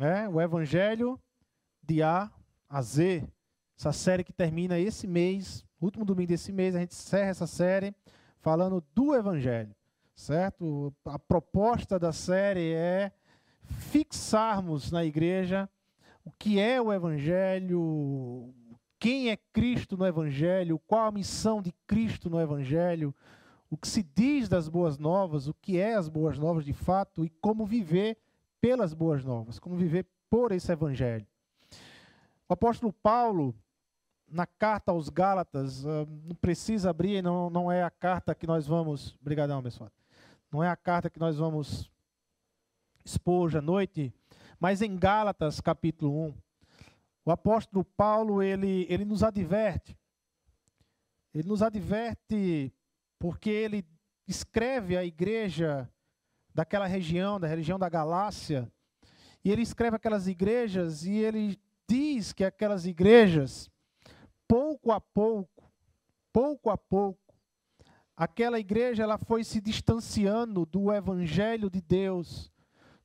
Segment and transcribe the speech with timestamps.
[0.00, 1.20] É, o Evangelho
[1.82, 2.30] de A
[2.68, 3.28] a Z.
[3.78, 7.94] Essa série que termina esse mês, último domingo desse mês, a gente encerra essa série
[8.40, 9.74] falando do Evangelho,
[10.14, 10.94] certo?
[11.04, 13.12] A proposta da série é
[13.64, 15.68] fixarmos na igreja
[16.24, 18.54] o que é o Evangelho,
[18.98, 23.14] quem é Cristo no Evangelho, qual a missão de Cristo no Evangelho,
[23.68, 27.24] o que se diz das boas novas, o que é as boas novas de fato
[27.24, 28.16] e como viver
[28.62, 31.26] pelas boas novas, como viver por esse Evangelho.
[32.48, 33.52] O apóstolo Paulo,
[34.28, 38.64] na carta aos Gálatas, ah, não precisa abrir, não, não é a carta que nós
[38.64, 39.16] vamos.
[39.20, 39.90] Obrigadão, pessoal.
[40.48, 41.90] Não é a carta que nós vamos
[43.04, 44.14] expor hoje à noite,
[44.60, 46.34] mas em Gálatas, capítulo 1,
[47.24, 49.98] o apóstolo Paulo, ele, ele nos adverte.
[51.34, 52.72] Ele nos adverte
[53.18, 53.84] porque ele
[54.28, 55.90] escreve a igreja
[56.54, 58.70] daquela região, da região da Galácia,
[59.44, 63.70] e ele escreve aquelas igrejas e ele diz que aquelas igrejas,
[64.46, 65.70] pouco a pouco,
[66.32, 67.34] pouco a pouco,
[68.16, 72.52] aquela igreja ela foi se distanciando do evangelho de Deus,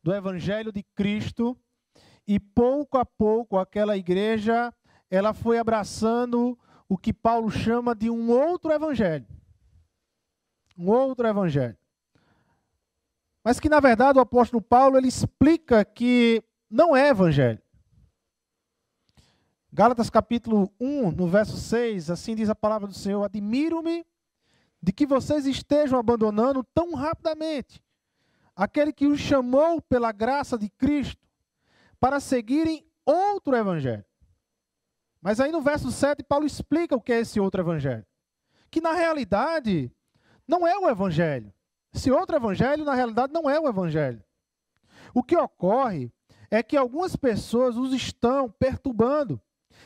[0.04, 1.58] do evangelho de Cristo,
[2.28, 4.74] e pouco a pouco aquela igreja
[5.10, 9.26] ela foi abraçando o que Paulo chama de um outro evangelho.
[10.78, 11.78] Um outro evangelho.
[13.48, 17.62] Mas que na verdade o apóstolo Paulo ele explica que não é evangelho.
[19.72, 24.06] Gálatas capítulo 1, no verso 6, assim diz a palavra do Senhor: Admiro-me
[24.84, 27.82] de que vocês estejam abandonando tão rapidamente
[28.54, 31.26] aquele que os chamou pela graça de Cristo
[32.02, 34.04] para seguirem outro evangelho.
[35.22, 38.06] Mas aí no verso 7, Paulo explica o que é esse outro evangelho.
[38.70, 39.90] Que na realidade
[40.46, 41.54] não é o evangelho.
[41.94, 44.24] Esse outro evangelho, na realidade, não é o evangelho.
[45.14, 46.12] O que ocorre
[46.50, 49.42] é que algumas pessoas os estão perturbando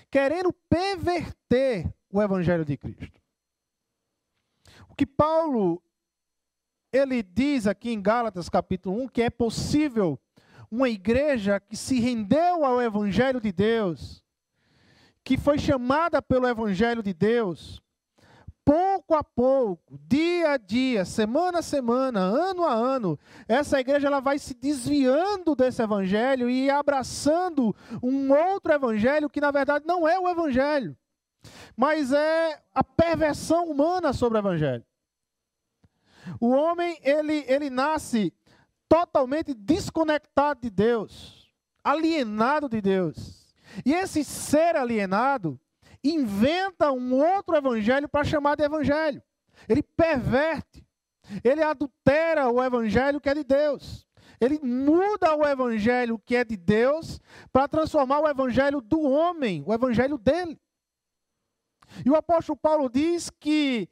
[0.09, 3.19] querendo perverter o evangelho de Cristo.
[4.89, 5.81] O que Paulo
[6.91, 10.19] ele diz aqui em Gálatas capítulo 1 que é possível
[10.69, 14.23] uma igreja que se rendeu ao evangelho de Deus,
[15.23, 17.81] que foi chamada pelo evangelho de Deus,
[18.63, 24.19] pouco a pouco, dia a dia, semana a semana, ano a ano, essa igreja ela
[24.19, 30.19] vai se desviando desse evangelho e abraçando um outro evangelho que na verdade não é
[30.19, 30.95] o evangelho,
[31.75, 34.85] mas é a perversão humana sobre o evangelho.
[36.39, 38.33] O homem ele ele nasce
[38.87, 41.51] totalmente desconectado de Deus,
[41.83, 43.41] alienado de Deus.
[43.85, 45.59] E esse ser alienado,
[46.03, 49.21] inventa um outro evangelho para chamar de evangelho.
[49.67, 50.85] Ele perverte,
[51.43, 54.07] ele adultera o evangelho que é de Deus.
[54.39, 57.19] Ele muda o evangelho que é de Deus
[57.51, 60.59] para transformar o evangelho do homem, o evangelho dele.
[62.03, 63.87] E o apóstolo Paulo diz que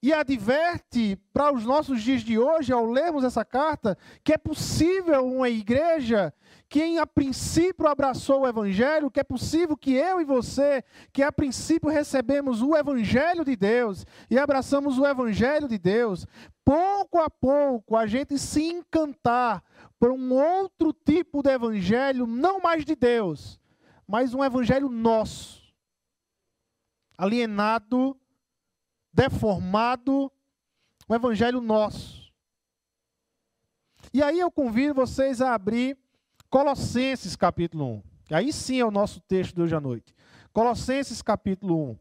[0.00, 5.26] e adverte para os nossos dias de hoje, ao lermos essa carta, que é possível
[5.26, 6.32] uma igreja
[6.68, 11.32] que a princípio abraçou o Evangelho, que é possível que eu e você, que a
[11.32, 16.26] princípio recebemos o Evangelho de Deus e abraçamos o Evangelho de Deus,
[16.64, 19.64] pouco a pouco a gente se encantar
[19.98, 23.58] por um outro tipo de Evangelho, não mais de Deus,
[24.06, 25.62] mas um Evangelho nosso,
[27.16, 28.16] alienado
[29.18, 30.30] deformado
[31.08, 32.32] o evangelho nosso.
[34.12, 35.98] E aí eu convido vocês a abrir
[36.50, 38.02] Colossenses capítulo 1.
[38.30, 40.14] Aí sim é o nosso texto de hoje à noite.
[40.52, 41.98] Colossenses capítulo 1,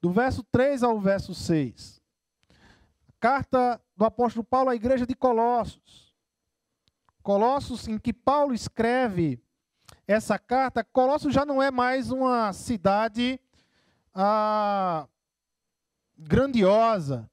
[0.00, 2.00] do verso 3 ao verso 6.
[3.20, 6.14] Carta do apóstolo Paulo à igreja de Colossos.
[7.22, 9.40] Colossos, em que Paulo escreve
[10.06, 13.40] essa carta, Colossos já não é mais uma cidade
[14.14, 15.08] ah,
[16.16, 17.28] grandiosa,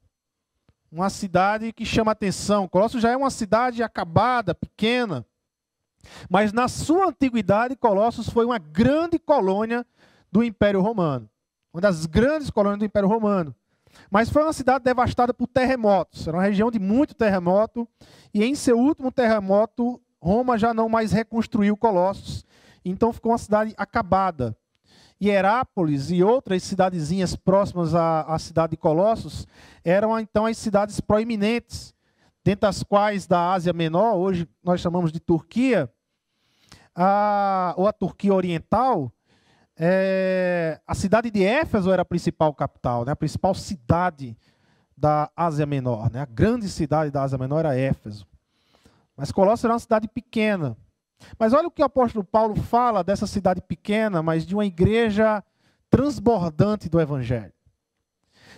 [0.92, 2.68] uma cidade que chama atenção.
[2.68, 5.26] Colossos já é uma cidade acabada, pequena.
[6.30, 9.86] Mas na sua antiguidade, Colossos foi uma grande colônia
[10.32, 11.30] do Império Romano.
[11.74, 13.56] Uma das grandes colônias do Império Romano.
[14.10, 16.28] Mas foi uma cidade devastada por terremotos.
[16.28, 17.88] Era uma região de muito terremoto.
[18.34, 22.46] E em seu último terremoto, Roma já não mais reconstruiu Colossos.
[22.86, 24.56] Então ficou uma cidade acabada.
[25.22, 29.48] Hierápolis e outras cidadezinhas próximas à, à cidade de Colossos
[29.84, 31.94] eram então as cidades proeminentes,
[32.44, 35.90] dentre as quais da Ásia Menor, hoje nós chamamos de Turquia,
[36.96, 39.12] a, ou a Turquia Oriental,
[39.78, 44.38] é, a cidade de Éfeso era a principal capital, né, a principal cidade
[44.96, 46.12] da Ásia Menor.
[46.12, 48.28] Né, a grande cidade da Ásia Menor era Éfeso.
[49.18, 50.78] Mas Colossos era uma cidade pequena.
[51.38, 55.44] Mas olha o que o apóstolo Paulo fala dessa cidade pequena, mas de uma igreja
[55.90, 57.54] transbordante do evangelho.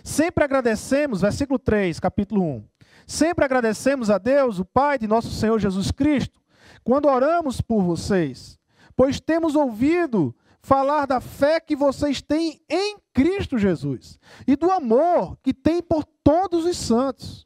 [0.02, 2.64] Sempre agradecemos, versículo 3, capítulo 1.
[3.06, 6.40] Sempre agradecemos a Deus, o Pai de nosso Senhor Jesus Cristo,
[6.86, 8.60] quando oramos por vocês,
[8.94, 15.36] pois temos ouvido falar da fé que vocês têm em Cristo Jesus e do amor
[15.42, 17.44] que têm por todos os santos,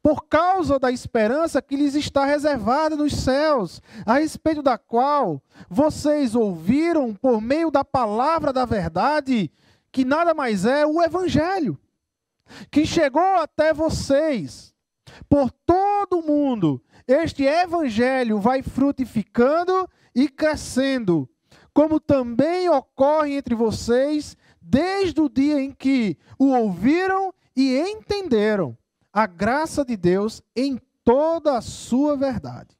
[0.00, 6.36] por causa da esperança que lhes está reservada nos céus, a respeito da qual vocês
[6.36, 9.50] ouviram por meio da palavra da verdade,
[9.90, 11.76] que nada mais é o Evangelho,
[12.70, 14.72] que chegou até vocês
[15.28, 16.80] por todo o mundo.
[17.08, 21.28] Este Evangelho vai frutificando e crescendo
[21.78, 28.76] como também ocorre entre vocês desde o dia em que o ouviram e entenderam
[29.12, 32.76] a graça de Deus em toda a sua verdade.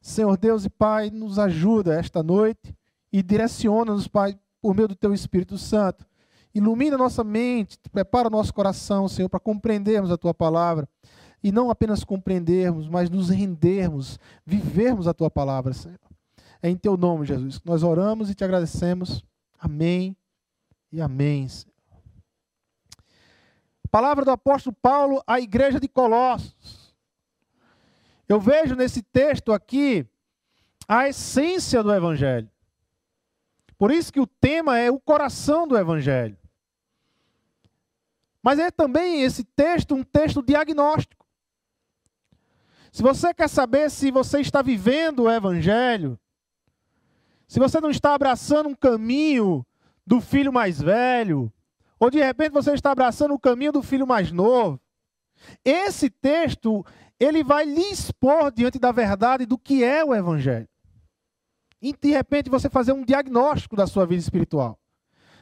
[0.00, 2.74] Senhor Deus e Pai, nos ajuda esta noite
[3.12, 6.06] e direciona-nos, Pai, por meio do Teu Espírito Santo.
[6.54, 10.88] Ilumina nossa mente, prepara nosso coração, Senhor, para compreendermos a Tua palavra.
[11.42, 15.98] E não apenas compreendermos, mas nos rendermos, vivermos a Tua palavra, Senhor.
[16.62, 19.24] É em teu nome, Jesus, que nós oramos e te agradecemos.
[19.58, 20.16] Amém
[20.90, 21.46] e amém.
[23.90, 26.94] Palavra do apóstolo Paulo à igreja de Colossos.
[28.28, 30.06] Eu vejo nesse texto aqui
[30.86, 32.50] a essência do evangelho.
[33.78, 36.36] Por isso que o tema é o coração do evangelho.
[38.42, 41.17] Mas é também esse texto um texto diagnóstico.
[42.90, 46.18] Se você quer saber se você está vivendo o evangelho,
[47.46, 49.64] se você não está abraçando um caminho
[50.06, 51.52] do filho mais velho,
[51.98, 54.80] ou de repente você está abraçando o caminho do filho mais novo,
[55.64, 56.84] esse texto
[57.18, 60.68] ele vai lhe expor diante da verdade do que é o evangelho.
[61.80, 64.78] E de repente você fazer um diagnóstico da sua vida espiritual.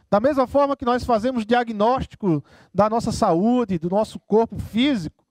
[0.09, 5.26] Da mesma forma que nós fazemos diagnóstico da nossa saúde, do nosso corpo físico,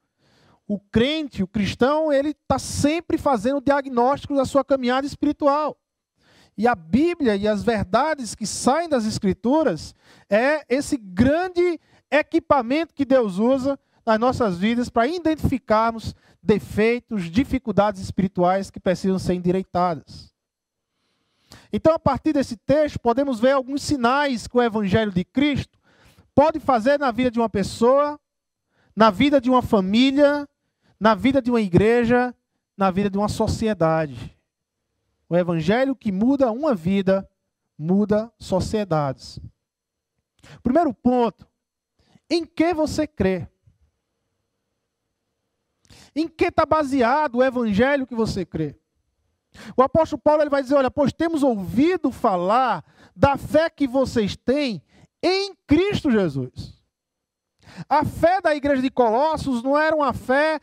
[0.67, 5.77] o crente, o cristão, ele está sempre fazendo diagnóstico da sua caminhada espiritual.
[6.57, 9.93] E a Bíblia e as verdades que saem das Escrituras
[10.29, 11.79] é esse grande
[12.09, 19.33] equipamento que Deus usa nas nossas vidas para identificarmos defeitos, dificuldades espirituais que precisam ser
[19.33, 20.33] endireitadas.
[21.73, 25.77] Então, a partir desse texto, podemos ver alguns sinais que o Evangelho de Cristo
[26.33, 28.19] pode fazer na vida de uma pessoa,
[28.95, 30.47] na vida de uma família,
[30.99, 32.33] na vida de uma igreja,
[32.77, 34.37] na vida de uma sociedade.
[35.27, 37.27] O evangelho que muda uma vida,
[37.77, 39.39] muda sociedades.
[40.61, 41.47] Primeiro ponto:
[42.29, 43.47] em que você crê?
[46.15, 48.77] Em que está baseado o evangelho que você crê?
[49.75, 52.83] O apóstolo Paulo ele vai dizer: olha, pois temos ouvido falar
[53.15, 54.81] da fé que vocês têm
[55.21, 56.75] em Cristo Jesus.
[57.89, 60.59] A fé da igreja de Colossos não era uma fé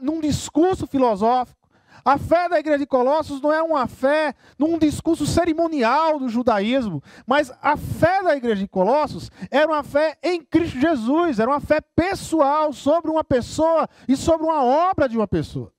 [0.00, 1.64] num discurso filosófico.
[2.04, 7.02] A fé da igreja de Colossos não é uma fé num discurso cerimonial do judaísmo,
[7.26, 11.60] mas a fé da igreja de Colossos era uma fé em Cristo Jesus, era uma
[11.60, 15.72] fé pessoal sobre uma pessoa e sobre uma obra de uma pessoa.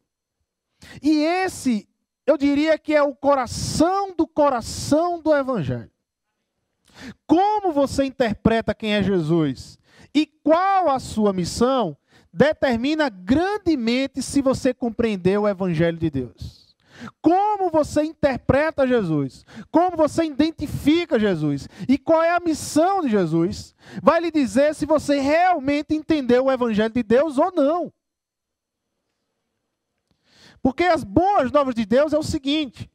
[1.00, 1.88] E esse,
[2.26, 5.92] eu diria que é o coração do coração do evangelho.
[7.28, 9.78] Como você interpreta quem é Jesus
[10.14, 11.96] e qual a sua missão
[12.36, 16.76] determina grandemente se você compreendeu o Evangelho de Deus.
[17.22, 23.74] Como você interpreta Jesus, como você identifica Jesus e qual é a missão de Jesus,
[24.04, 27.92] vai lhe dizer se você realmente entendeu o Evangelho de Deus ou não.
[30.62, 32.90] Porque as boas novas de Deus é o seguinte: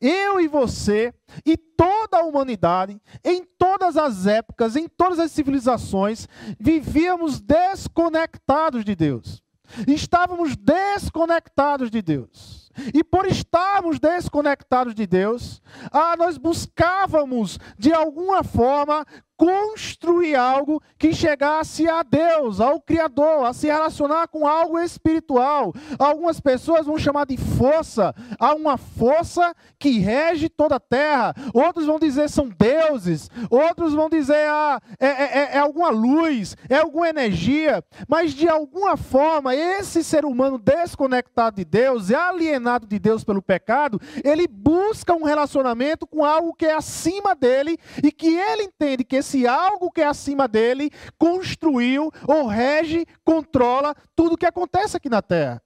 [0.00, 1.12] eu e você
[1.44, 8.94] e toda a humanidade, em todas as épocas, em todas as civilizações, vivíamos desconectados de
[8.94, 9.42] Deus.
[9.88, 12.70] Estávamos desconectados de Deus.
[12.94, 19.06] E por estarmos desconectados de Deus, ah, nós buscávamos, de alguma forma,
[19.42, 25.74] construir algo que chegasse a Deus, ao Criador, a se relacionar com algo espiritual.
[25.98, 31.34] Algumas pessoas vão chamar de força, há uma força que rege toda a terra.
[31.52, 36.56] Outros vão dizer são deuses, outros vão dizer ah, é, é, é, é alguma luz,
[36.68, 37.82] é alguma energia.
[38.06, 43.42] Mas de alguma forma, esse ser humano desconectado de Deus, é alienado de Deus pelo
[43.42, 49.02] pecado, ele busca um relacionamento com algo que é acima dele e que ele entende
[49.02, 54.44] que esse se algo que é acima dele construiu ou rege, controla tudo o que
[54.44, 55.62] acontece aqui na terra.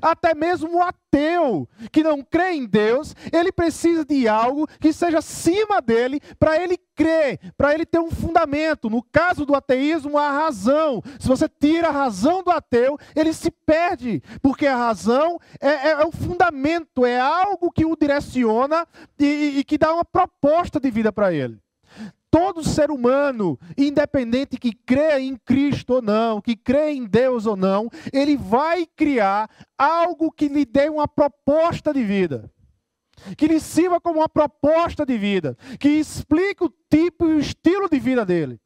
[0.00, 5.18] Até mesmo o ateu que não crê em Deus, ele precisa de algo que seja
[5.18, 8.88] acima dele para ele crer, para ele ter um fundamento.
[8.88, 11.02] No caso do ateísmo, a razão.
[11.20, 15.90] Se você tira a razão do ateu, ele se perde, porque a razão é, é,
[15.90, 20.90] é o fundamento, é algo que o direciona e, e que dá uma proposta de
[20.90, 21.60] vida para ele
[22.30, 27.56] todo ser humano, independente que crê em Cristo ou não, que crê em Deus ou
[27.56, 32.50] não, ele vai criar algo que lhe dê uma proposta de vida.
[33.36, 37.88] Que lhe sirva como uma proposta de vida, que explique o tipo e o estilo
[37.88, 38.60] de vida dele.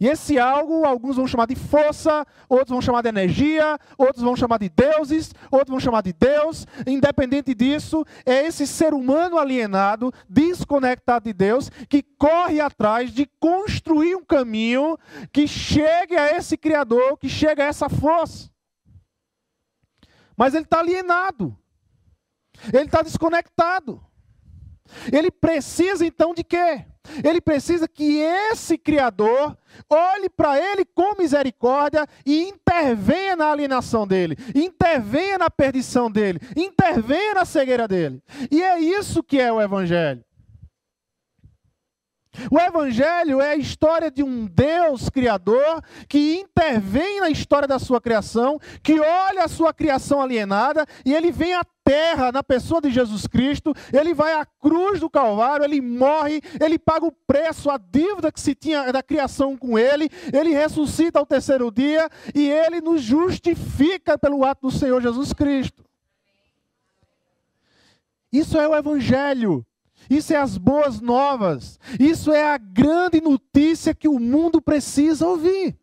[0.00, 4.34] E esse algo, alguns vão chamar de força, outros vão chamar de energia, outros vão
[4.34, 6.66] chamar de deuses, outros vão chamar de Deus.
[6.86, 14.16] Independente disso, é esse ser humano alienado, desconectado de Deus, que corre atrás de construir
[14.16, 14.98] um caminho
[15.32, 18.50] que chegue a esse Criador, que chegue a essa força.
[20.36, 21.56] Mas ele está alienado,
[22.72, 24.04] ele está desconectado.
[25.12, 26.84] Ele precisa então de quê?
[27.22, 29.56] Ele precisa que esse Criador
[29.88, 37.34] olhe para ele com misericórdia e intervenha na alienação dele, intervenha na perdição dele, intervenha
[37.34, 38.22] na cegueira dele.
[38.50, 40.24] E é isso que é o Evangelho.
[42.50, 48.00] O Evangelho é a história de um Deus Criador que intervém na história da sua
[48.00, 52.90] criação, que olha a sua criação alienada e ele vem à terra na pessoa de
[52.90, 57.76] Jesus Cristo, ele vai à cruz do Calvário, ele morre, ele paga o preço, a
[57.76, 62.80] dívida que se tinha da criação com ele, ele ressuscita ao terceiro dia e ele
[62.80, 65.84] nos justifica pelo ato do Senhor Jesus Cristo.
[68.32, 69.64] Isso é o Evangelho.
[70.08, 71.78] Isso é as boas novas.
[71.98, 75.76] Isso é a grande notícia que o mundo precisa ouvir.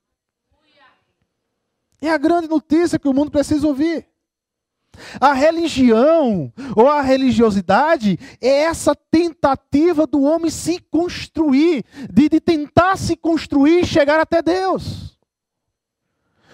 [2.02, 4.08] É a grande notícia que o mundo precisa ouvir.
[5.20, 12.98] A religião ou a religiosidade é essa tentativa do homem se construir, de, de tentar
[12.98, 15.18] se construir e chegar até Deus.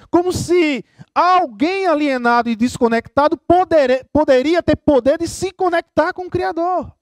[0.10, 6.30] Como se alguém alienado e desconectado poder, poderia ter poder de se conectar com o
[6.30, 6.97] Criador.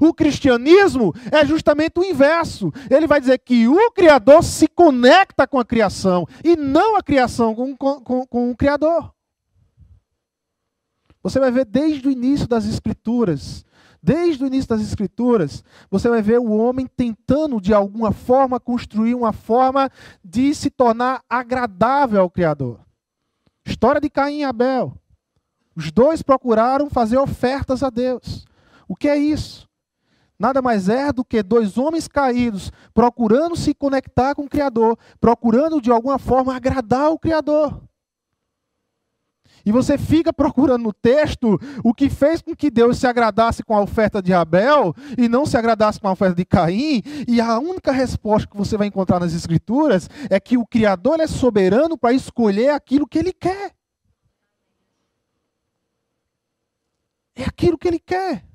[0.00, 2.72] O cristianismo é justamente o inverso.
[2.90, 7.54] Ele vai dizer que o Criador se conecta com a criação e não a criação
[7.54, 9.12] com, com, com o Criador.
[11.22, 13.64] Você vai ver desde o início das Escrituras,
[14.02, 19.14] desde o início das Escrituras, você vai ver o homem tentando de alguma forma construir
[19.14, 19.88] uma forma
[20.24, 22.80] de se tornar agradável ao Criador.
[23.64, 24.96] História de Caim e Abel.
[25.76, 28.44] Os dois procuraram fazer ofertas a Deus.
[28.88, 29.68] O que é isso?
[30.42, 35.80] Nada mais é do que dois homens caídos procurando se conectar com o Criador, procurando
[35.80, 37.80] de alguma forma agradar o Criador.
[39.64, 43.76] E você fica procurando no texto o que fez com que Deus se agradasse com
[43.76, 47.60] a oferta de Abel e não se agradasse com a oferta de Caim, e a
[47.60, 52.12] única resposta que você vai encontrar nas Escrituras é que o Criador é soberano para
[52.12, 53.72] escolher aquilo que ele quer.
[57.36, 58.51] É aquilo que ele quer.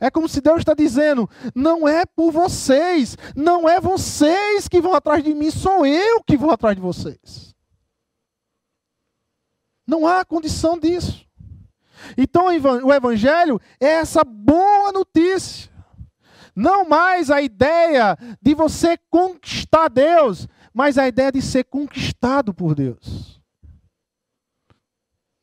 [0.00, 4.94] É como se Deus está dizendo: não é por vocês, não é vocês que vão
[4.94, 7.54] atrás de mim, sou eu que vou atrás de vocês.
[9.86, 11.26] Não há condição disso.
[12.16, 15.72] Então o Evangelho é essa boa notícia.
[16.54, 22.74] Não mais a ideia de você conquistar Deus, mas a ideia de ser conquistado por
[22.74, 23.40] Deus.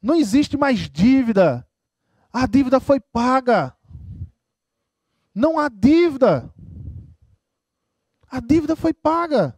[0.02, 1.68] Não existe mais dívida.
[2.32, 3.76] A dívida foi paga.
[5.42, 6.54] Não há dívida.
[8.30, 9.58] A dívida foi paga.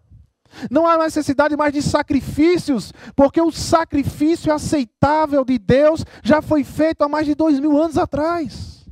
[0.72, 7.02] Não há necessidade mais de sacrifícios, porque o sacrifício aceitável de Deus já foi feito
[7.02, 8.88] há mais de dois mil anos atrás.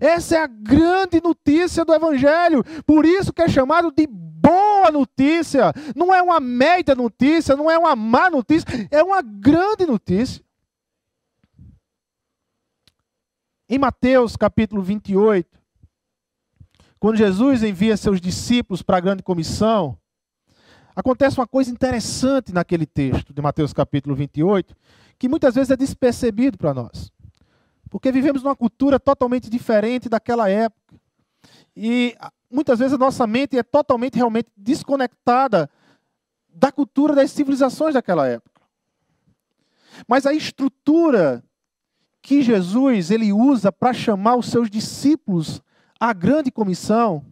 [0.00, 5.72] Essa é a grande notícia do Evangelho, por isso que é chamado de boa notícia.
[5.96, 10.44] Não é uma média notícia, não é uma má notícia, é uma grande notícia.
[13.72, 15.48] Em Mateus capítulo 28,
[16.98, 19.96] quando Jesus envia seus discípulos para a grande comissão,
[20.96, 24.74] acontece uma coisa interessante naquele texto de Mateus capítulo 28,
[25.16, 27.12] que muitas vezes é despercebido para nós.
[27.88, 30.96] Porque vivemos numa cultura totalmente diferente daquela época.
[31.76, 32.16] E
[32.50, 35.70] muitas vezes a nossa mente é totalmente realmente desconectada
[36.52, 38.60] da cultura das civilizações daquela época.
[40.08, 41.44] Mas a estrutura
[42.22, 45.62] que Jesus ele usa para chamar os seus discípulos
[45.98, 47.24] à grande comissão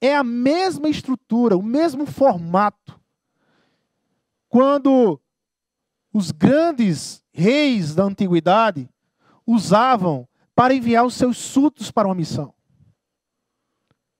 [0.00, 3.00] é a mesma estrutura, o mesmo formato
[4.54, 5.20] quando
[6.12, 8.88] os grandes reis da antiguidade
[9.44, 12.54] usavam para enviar os seus súditos para uma missão.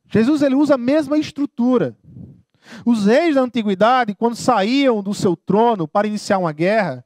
[0.08, 1.96] Jesus ele usa a mesma estrutura.
[2.84, 7.04] Os reis da antiguidade, quando saíam do seu trono para iniciar uma guerra,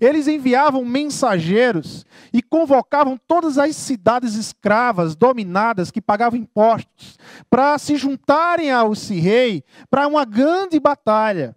[0.00, 7.18] eles enviavam mensageiros e convocavam todas as cidades escravas dominadas que pagavam impostos
[7.50, 11.54] para se juntarem ao rei para uma grande batalha.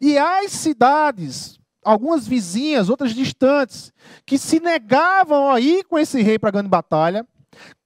[0.00, 3.92] E as cidades, algumas vizinhas, outras distantes,
[4.24, 7.26] que se negavam a ir com esse rei para a grande batalha,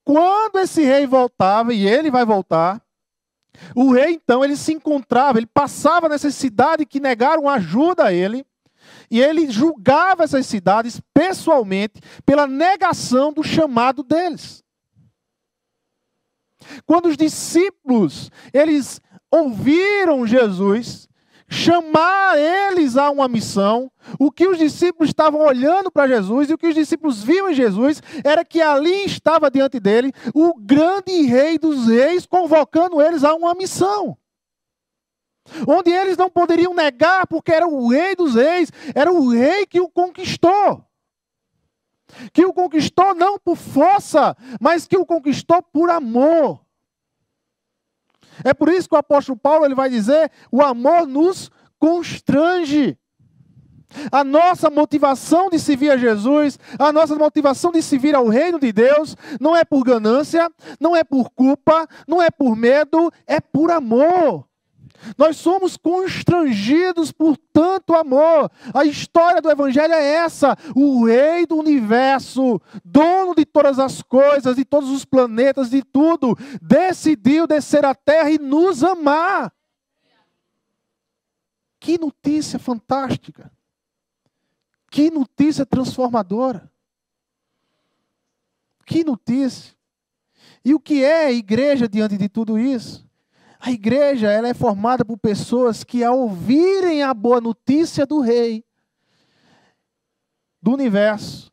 [0.04, 2.80] quando esse rei voltava, e ele vai voltar,
[3.75, 8.46] o rei então ele se encontrava, ele passava nessa cidade que negaram ajuda a ele,
[9.10, 14.62] e ele julgava essas cidades pessoalmente pela negação do chamado deles.
[16.84, 19.00] Quando os discípulos, eles
[19.30, 21.08] ouviram Jesus
[21.50, 26.58] chamar eles a uma missão, o que os discípulos estavam olhando para Jesus e o
[26.58, 31.58] que os discípulos viam em Jesus era que ali estava diante dele o grande rei
[31.58, 34.16] dos reis convocando eles a uma missão
[35.66, 39.80] onde eles não poderiam negar, porque era o rei dos reis, era o rei que
[39.80, 40.84] o conquistou.
[42.32, 46.60] Que o conquistou não por força, mas que o conquistou por amor.
[48.44, 52.98] É por isso que o apóstolo Paulo ele vai dizer: o amor nos constrange.
[54.12, 58.70] A nossa motivação de servir a Jesus, a nossa motivação de servir ao reino de
[58.70, 63.70] Deus, não é por ganância, não é por culpa, não é por medo, é por
[63.70, 64.46] amor.
[65.16, 68.50] Nós somos constrangidos por tanto amor.
[68.74, 74.56] A história do Evangelho é essa: o Rei do universo, dono de todas as coisas,
[74.56, 79.52] de todos os planetas, de tudo, decidiu descer à terra e nos amar.
[81.80, 83.52] Que notícia fantástica!
[84.90, 86.70] Que notícia transformadora!
[88.84, 89.76] Que notícia!
[90.64, 93.08] E o que é a igreja diante de tudo isso?
[93.61, 98.64] A igreja ela é formada por pessoas que, ao ouvirem a boa notícia do Rei
[100.62, 101.51] do universo,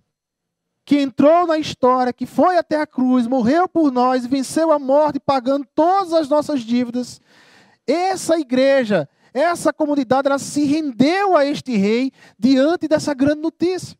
[0.84, 5.20] que entrou na história, que foi até a cruz, morreu por nós, venceu a morte,
[5.20, 7.20] pagando todas as nossas dívidas.
[7.88, 13.98] Essa igreja, essa comunidade, ela se rendeu a este rei diante dessa grande notícia.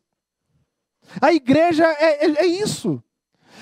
[1.20, 3.02] A igreja é, é, é isso.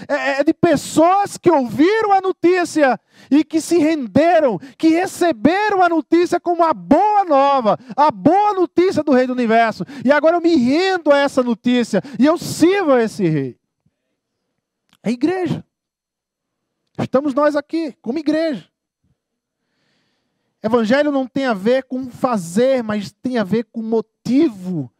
[0.08, 2.98] É, é de pessoas que ouviram a notícia
[3.30, 9.02] e que se renderam, que receberam a notícia como a boa nova, a boa notícia
[9.02, 9.84] do Rei do Universo.
[10.04, 13.58] E agora eu me rendo a essa notícia e eu sirvo a esse Rei.
[15.02, 15.64] É igreja.
[16.98, 18.68] Estamos nós aqui, como igreja.
[20.62, 24.90] Evangelho não tem a ver com fazer, mas tem a ver com motivo.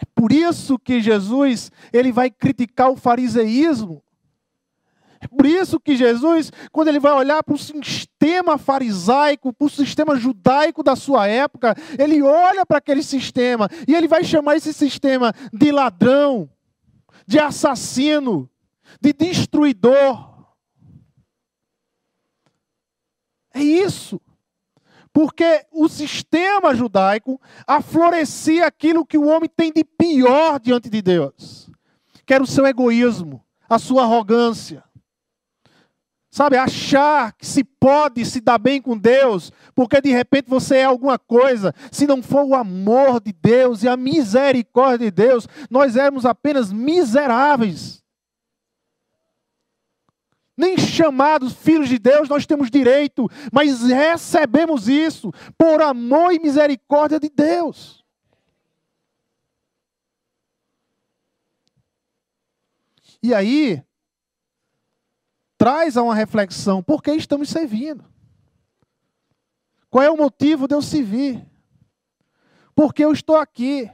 [0.00, 4.02] É por isso que Jesus ele vai criticar o fariseísmo.
[5.20, 9.70] É por isso que Jesus, quando ele vai olhar para o sistema farisaico, para o
[9.70, 14.72] sistema judaico da sua época, ele olha para aquele sistema e ele vai chamar esse
[14.72, 16.48] sistema de ladrão,
[17.26, 18.48] de assassino,
[19.00, 20.28] de destruidor.
[23.52, 24.20] É isso.
[25.18, 31.68] Porque o sistema judaico aflorescia aquilo que o homem tem de pior diante de Deus,
[32.24, 34.84] que era o seu egoísmo, a sua arrogância.
[36.30, 40.84] Sabe, achar que se pode se dar bem com Deus, porque de repente você é
[40.84, 45.96] alguma coisa, se não for o amor de Deus e a misericórdia de Deus, nós
[45.96, 48.04] éramos apenas miseráveis.
[50.58, 57.20] Nem chamados filhos de Deus nós temos direito, mas recebemos isso por amor e misericórdia
[57.20, 58.04] de Deus.
[63.22, 63.80] E aí,
[65.56, 68.04] traz a uma reflexão: por que estamos servindo?
[69.88, 71.46] Qual é o motivo de eu servir?
[72.74, 73.88] Por que eu estou aqui?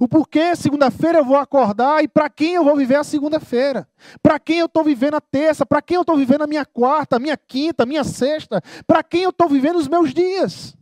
[0.00, 3.88] O porquê segunda-feira eu vou acordar e para quem eu vou viver a segunda-feira?
[4.22, 5.66] Para quem eu estou vivendo a terça?
[5.66, 8.62] Para quem eu estou vivendo a minha quarta, a minha quinta, a minha sexta?
[8.86, 10.76] Para quem eu estou vivendo os meus dias?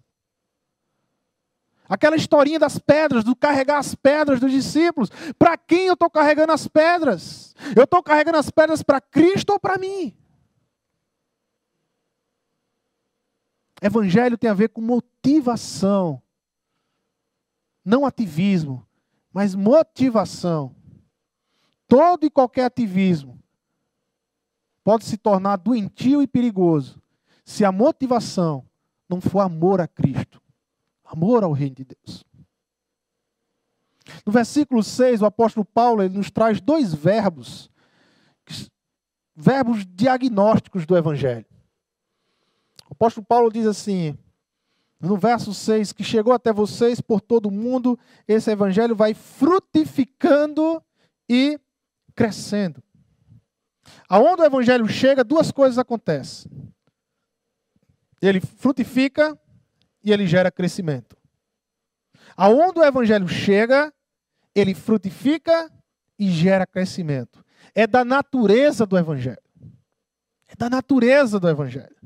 [1.89, 5.11] Aquela historinha das pedras, do carregar as pedras dos discípulos.
[5.39, 7.55] Para quem eu estou carregando as pedras?
[7.77, 10.17] Eu estou carregando as pedras para Cristo ou para mim?
[13.83, 16.23] Evangelho tem a ver com motivação.
[17.85, 18.87] Não ativismo
[19.33, 20.75] mas motivação.
[21.89, 23.39] Todo e qualquer ativismo
[24.85, 27.01] pode se tornar doentio e perigoso
[27.45, 28.65] se a motivação
[29.09, 30.43] não for amor a Cristo,
[31.13, 32.25] Amor ao reino de Deus.
[34.25, 37.71] No versículo 6, o apóstolo Paulo ele nos traz dois verbos,
[39.37, 41.45] verbos diagnósticos do evangelho.
[42.89, 44.17] O apóstolo Paulo diz assim,
[45.03, 50.81] no verso 6, que chegou até vocês por todo mundo, esse evangelho vai frutificando
[51.29, 51.59] e
[52.15, 52.81] crescendo.
[54.09, 56.49] Aonde o evangelho chega, duas coisas acontecem.
[58.21, 59.37] Ele frutifica
[60.05, 61.17] e ele gera crescimento.
[62.37, 63.93] Aonde o evangelho chega,
[64.55, 65.69] ele frutifica
[66.17, 67.45] e gera crescimento.
[67.75, 69.43] É da natureza do evangelho.
[70.47, 71.97] É da natureza do evangelho.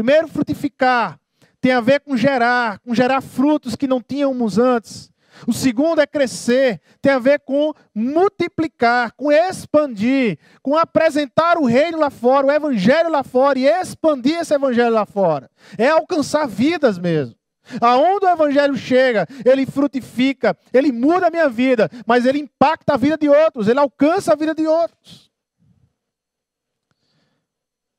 [0.00, 1.20] Primeiro, frutificar
[1.60, 5.12] tem a ver com gerar, com gerar frutos que não tínhamos antes.
[5.46, 11.98] O segundo é crescer, tem a ver com multiplicar, com expandir, com apresentar o reino
[11.98, 15.50] lá fora, o evangelho lá fora e expandir esse evangelho lá fora.
[15.76, 17.36] É alcançar vidas mesmo.
[17.78, 22.96] Aonde o evangelho chega, ele frutifica, ele muda a minha vida, mas ele impacta a
[22.96, 25.29] vida de outros, ele alcança a vida de outros.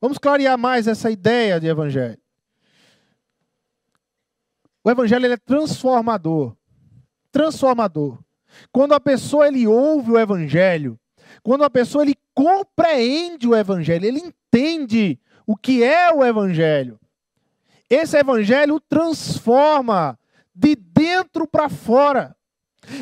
[0.02, 2.18] Vamos clarear mais essa ideia de evangelho.
[4.82, 6.56] O evangelho é transformador.
[7.30, 8.18] Transformador.
[8.72, 10.98] Quando a pessoa ele ouve o evangelho,
[11.40, 16.98] quando a pessoa ele compreende o evangelho, ele entende o que é o evangelho.
[17.88, 20.18] Esse evangelho transforma
[20.52, 22.36] de dentro para fora.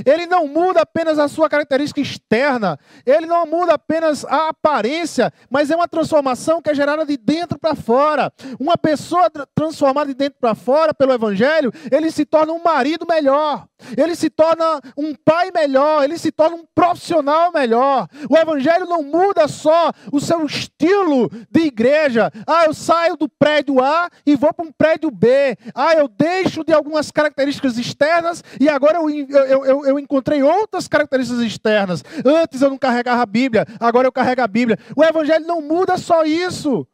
[0.05, 5.71] Ele não muda apenas a sua característica externa, ele não muda apenas a aparência, mas
[5.71, 8.33] é uma transformação que é gerada de dentro para fora.
[8.59, 13.67] Uma pessoa transformada de dentro para fora pelo Evangelho, ele se torna um marido melhor,
[13.97, 18.07] ele se torna um pai melhor, ele se torna um profissional melhor.
[18.29, 22.31] O Evangelho não muda só o seu estilo de igreja.
[22.47, 25.57] Ah, eu saio do prédio A e vou para um prédio B.
[25.75, 30.89] Ah, eu deixo de algumas características externas e agora eu, eu, eu eu, encontrei outras
[30.89, 32.05] características externas.
[32.25, 34.79] Antes eu não carregava a Bíblia, agora eu carrego a Bíblia.
[34.97, 36.87] O Evangelho não muda só isso.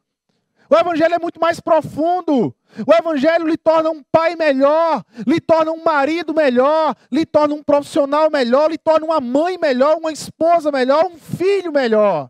[0.69, 2.55] O Evangelho é muito mais profundo.
[2.87, 7.63] O Evangelho lhe torna um pai melhor, lhe torna um marido melhor, lhe torna um
[7.63, 12.29] profissional melhor, lhe torna uma mãe melhor, uma esposa melhor, um filho melhor.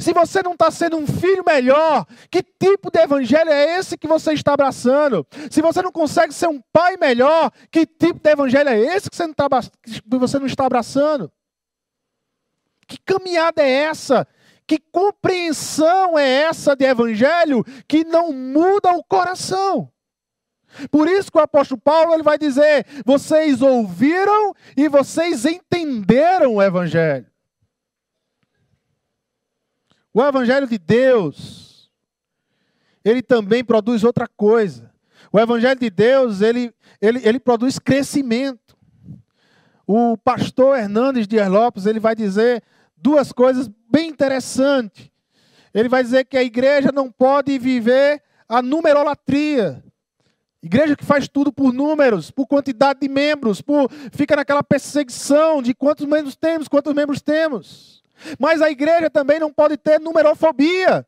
[0.00, 4.06] Se você não está sendo um filho melhor, que tipo de evangelho é esse que
[4.06, 5.26] você está abraçando?
[5.50, 9.16] Se você não consegue ser um pai melhor, que tipo de evangelho é esse que
[9.16, 9.48] você não, está,
[9.82, 11.30] que você não está abraçando?
[12.86, 14.26] Que caminhada é essa?
[14.66, 19.90] Que compreensão é essa de evangelho que não muda o coração?
[20.90, 26.62] Por isso que o apóstolo Paulo ele vai dizer: vocês ouviram e vocês entenderam o
[26.62, 27.26] evangelho.
[30.16, 31.90] O Evangelho de Deus,
[33.04, 34.90] ele também produz outra coisa.
[35.30, 38.74] O Evangelho de Deus, ele, ele, ele produz crescimento.
[39.86, 42.62] O pastor Hernandes de Lopes, ele vai dizer
[42.96, 45.10] duas coisas bem interessantes.
[45.72, 49.84] Ele vai dizer que a igreja não pode viver a numerolatria.
[50.62, 55.74] Igreja que faz tudo por números, por quantidade de membros, por fica naquela perseguição de
[55.74, 58.02] quantos membros temos, quantos membros temos.
[58.38, 61.06] Mas a igreja também não pode ter numerofobia.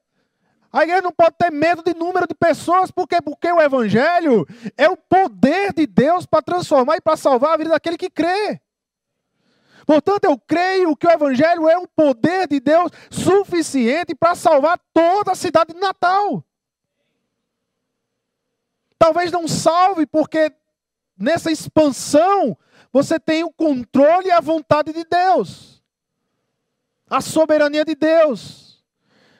[0.70, 3.22] A igreja não pode ter medo de número de pessoas, por quê?
[3.22, 4.46] Porque o evangelho
[4.77, 8.61] é o poder de Deus para transformar e para salvar a vida daquele que crê.
[9.88, 15.33] Portanto, eu creio que o evangelho é o poder de Deus suficiente para salvar toda
[15.33, 16.44] a cidade de Natal.
[18.98, 20.53] Talvez não salve, porque
[21.16, 22.55] nessa expansão
[22.92, 25.79] você tem o controle e a vontade de Deus
[27.09, 28.85] a soberania de Deus.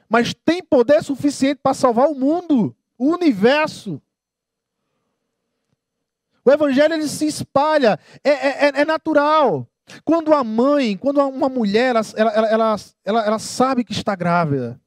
[0.09, 4.01] Mas tem poder suficiente para salvar o mundo, o universo.
[6.43, 9.69] O evangelho ele se espalha, é, é, é, é natural.
[10.05, 14.81] Quando a mãe, quando uma mulher, ela, ela, ela, ela, sabe que está grávida,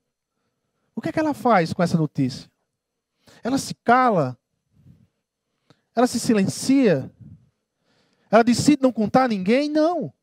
[0.95, 2.49] o que é que ela faz com essa notícia?
[3.43, 4.37] Ela se cala,
[5.95, 7.11] ela se silencia,
[8.29, 9.69] ela decide não contar a ninguém?
[9.69, 10.13] Não.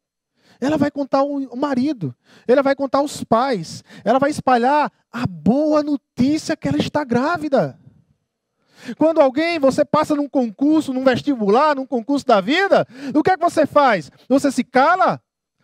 [0.61, 2.15] Ela vai contar o marido,
[2.47, 7.79] ela vai contar os pais, ela vai espalhar a boa notícia que ela está grávida.
[8.97, 13.37] Quando alguém, você passa num concurso, num vestibular, num concurso da vida, o que é
[13.37, 14.11] que você faz?
[14.29, 15.21] Você se cala?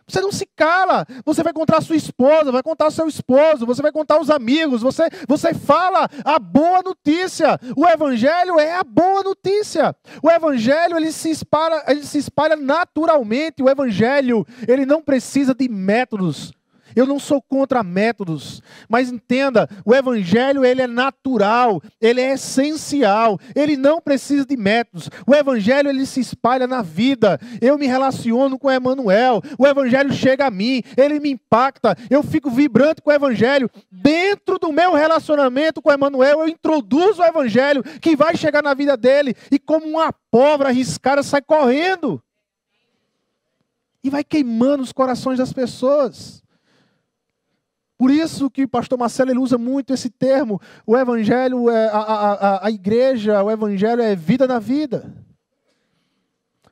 [0.07, 1.05] Você não se cala.
[1.25, 4.29] Você vai contar a sua esposa, vai contar o seu esposo, você vai contar os
[4.29, 7.59] amigos, você, você fala a boa notícia.
[7.75, 9.95] O evangelho é a boa notícia.
[10.21, 13.63] O evangelho ele se espalha, ele se espalha naturalmente.
[13.63, 16.53] O evangelho, ele não precisa de métodos.
[16.95, 23.39] Eu não sou contra métodos, mas entenda, o evangelho ele é natural, ele é essencial,
[23.55, 25.09] ele não precisa de métodos.
[25.27, 27.39] O evangelho ele se espalha na vida.
[27.61, 32.49] Eu me relaciono com Emmanuel, o evangelho chega a mim, ele me impacta, eu fico
[32.49, 33.69] vibrante com o evangelho.
[33.91, 38.95] Dentro do meu relacionamento com Emmanuel, eu introduzo o evangelho que vai chegar na vida
[38.95, 42.21] dele e como uma pólvora arriscada sai correndo
[44.05, 46.44] e vai queimando os corações das pessoas.
[47.97, 51.97] Por isso que o pastor Marcelo ele usa muito esse termo, o evangelho, é, a,
[51.97, 55.13] a, a, igreja, o evangelho é vida na vida.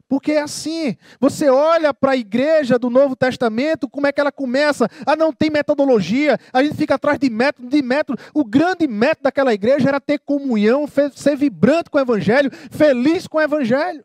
[0.07, 4.33] Porque é assim, você olha para a igreja do Novo Testamento, como é que ela
[4.33, 4.87] começa?
[5.05, 8.21] Ah, não tem metodologia, a gente fica atrás de método, de método.
[8.33, 13.37] O grande método daquela igreja era ter comunhão, ser vibrante com o evangelho, feliz com
[13.37, 14.03] o evangelho.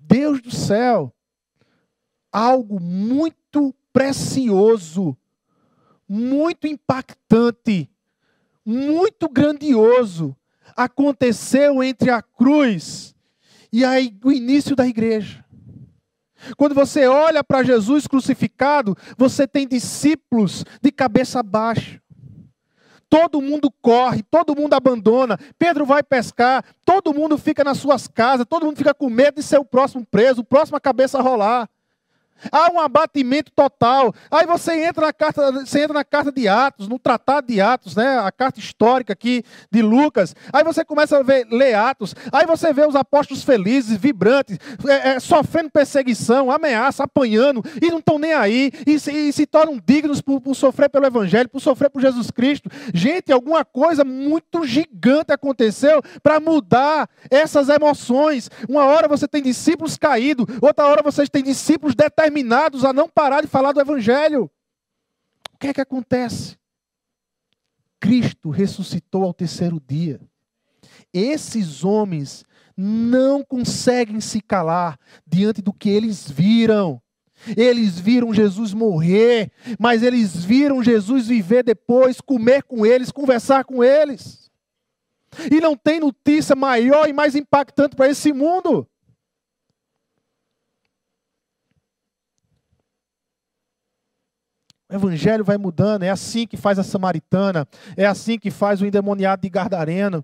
[0.00, 1.12] Deus do céu,
[2.32, 3.41] algo muito
[3.92, 5.16] precioso,
[6.08, 7.90] muito impactante,
[8.64, 10.36] muito grandioso
[10.76, 13.12] aconteceu entre a cruz
[13.72, 15.42] e aí, o início da igreja.
[16.58, 22.02] Quando você olha para Jesus crucificado, você tem discípulos de cabeça baixa.
[23.08, 25.38] Todo mundo corre, todo mundo abandona.
[25.58, 29.42] Pedro vai pescar, todo mundo fica nas suas casas, todo mundo fica com medo de
[29.42, 31.68] ser o próximo preso, o próximo a cabeça a rolar.
[32.50, 34.14] Há um abatimento total.
[34.30, 37.94] Aí você entra na carta, você entra na carta de Atos, no tratado de Atos,
[37.94, 38.18] né?
[38.18, 40.34] A carta histórica aqui de Lucas.
[40.52, 42.14] Aí você começa a ver, ler Atos.
[42.32, 47.98] Aí você vê os apóstolos felizes, vibrantes, é, é, sofrendo perseguição, ameaça, apanhando, e não
[47.98, 51.60] estão nem aí, e se, e se tornam dignos por, por sofrer pelo Evangelho, por
[51.60, 52.68] sofrer por Jesus Cristo.
[52.92, 58.50] Gente, alguma coisa muito gigante aconteceu para mudar essas emoções.
[58.68, 63.08] Uma hora você tem discípulos caídos, outra hora vocês têm discípulos determinados determinados a não
[63.08, 64.50] parar de falar do Evangelho.
[65.54, 66.56] O que é que acontece?
[68.00, 70.20] Cristo ressuscitou ao terceiro dia.
[71.12, 72.44] Esses homens
[72.76, 77.00] não conseguem se calar diante do que eles viram.
[77.56, 83.84] Eles viram Jesus morrer, mas eles viram Jesus viver depois, comer com eles, conversar com
[83.84, 84.50] eles.
[85.50, 88.88] E não tem notícia maior e mais impactante para esse mundo
[94.92, 98.86] O evangelho vai mudando, é assim que faz a samaritana, é assim que faz o
[98.86, 100.22] endemoniado de Gardareno.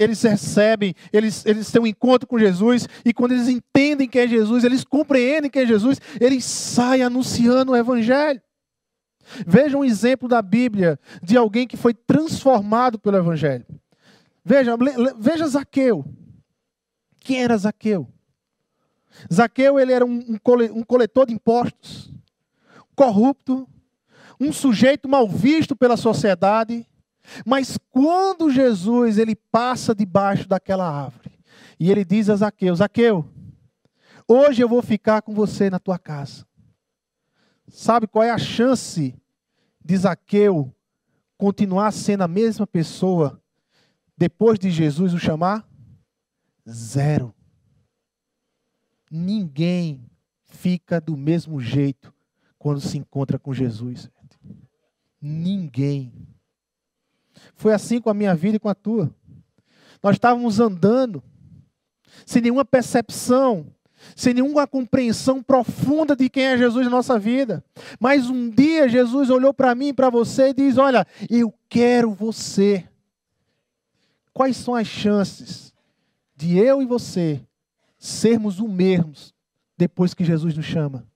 [0.00, 4.28] eles recebem, eles, eles têm um encontro com Jesus, e quando eles entendem quem é
[4.28, 8.40] Jesus, eles compreendem quem é Jesus, eles saem anunciando o evangelho.
[9.46, 13.66] Veja um exemplo da Bíblia de alguém que foi transformado pelo evangelho.
[14.42, 14.78] Veja,
[15.18, 16.06] veja Zaqueu.
[17.20, 18.08] Quem era Zaqueu?
[19.30, 20.38] Zaqueu ele era um,
[20.72, 22.17] um coletor de impostos
[22.98, 23.64] corrupto,
[24.40, 26.84] um sujeito mal visto pela sociedade,
[27.46, 31.38] mas quando Jesus ele passa debaixo daquela árvore
[31.78, 33.24] e ele diz a Zaqueu: Zaqueu,
[34.26, 36.44] hoje eu vou ficar com você na tua casa.
[37.68, 39.14] Sabe qual é a chance
[39.84, 40.74] de Zaqueu
[41.36, 43.40] continuar sendo a mesma pessoa
[44.16, 45.68] depois de Jesus o chamar?
[46.68, 47.32] Zero.
[49.08, 50.04] Ninguém
[50.46, 52.12] fica do mesmo jeito
[52.58, 54.10] quando se encontra com Jesus.
[55.20, 56.12] Ninguém.
[57.54, 59.14] Foi assim com a minha vida e com a tua.
[60.02, 61.22] Nós estávamos andando,
[62.24, 63.66] sem nenhuma percepção,
[64.14, 67.64] sem nenhuma compreensão profunda de quem é Jesus na nossa vida.
[67.98, 72.88] Mas um dia Jesus olhou para mim para você e diz: Olha, eu quero você.
[74.32, 75.74] Quais são as chances
[76.36, 77.44] de eu e você
[77.98, 79.34] sermos o mesmos
[79.76, 81.07] depois que Jesus nos chama?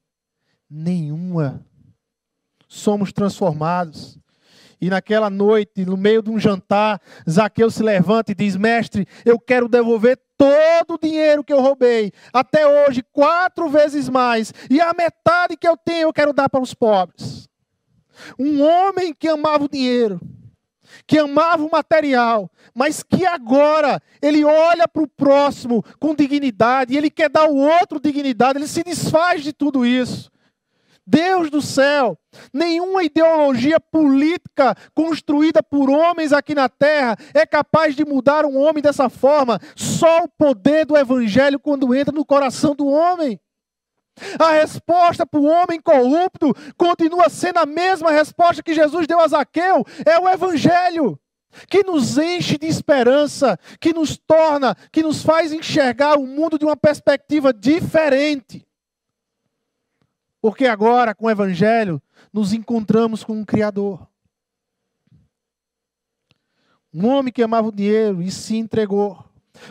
[0.72, 1.64] Nenhuma.
[2.66, 4.18] Somos transformados.
[4.80, 9.38] E naquela noite, no meio de um jantar, Zaqueu se levanta e diz: Mestre, eu
[9.38, 14.92] quero devolver todo o dinheiro que eu roubei, até hoje, quatro vezes mais, e a
[14.92, 17.48] metade que eu tenho eu quero dar para os pobres.
[18.37, 20.20] Um homem que amava o dinheiro,
[21.06, 27.08] que amava o material, mas que agora ele olha para o próximo com dignidade, ele
[27.08, 30.32] quer dar ao outro dignidade, ele se desfaz de tudo isso.
[31.06, 32.16] Deus do céu,
[32.52, 38.82] nenhuma ideologia política construída por homens aqui na terra é capaz de mudar um homem
[38.82, 39.58] dessa forma.
[39.74, 43.40] Só o poder do evangelho quando entra no coração do homem.
[44.38, 49.26] A resposta para o homem corrupto continua sendo a mesma resposta que Jesus deu a
[49.26, 51.18] Zaqueu: é o Evangelho,
[51.68, 56.64] que nos enche de esperança, que nos torna, que nos faz enxergar o mundo de
[56.64, 58.66] uma perspectiva diferente.
[60.42, 62.02] Porque agora, com o Evangelho,
[62.33, 64.05] nos encontramos com um Criador.
[66.92, 69.24] Um homem que amava o dinheiro e se entregou.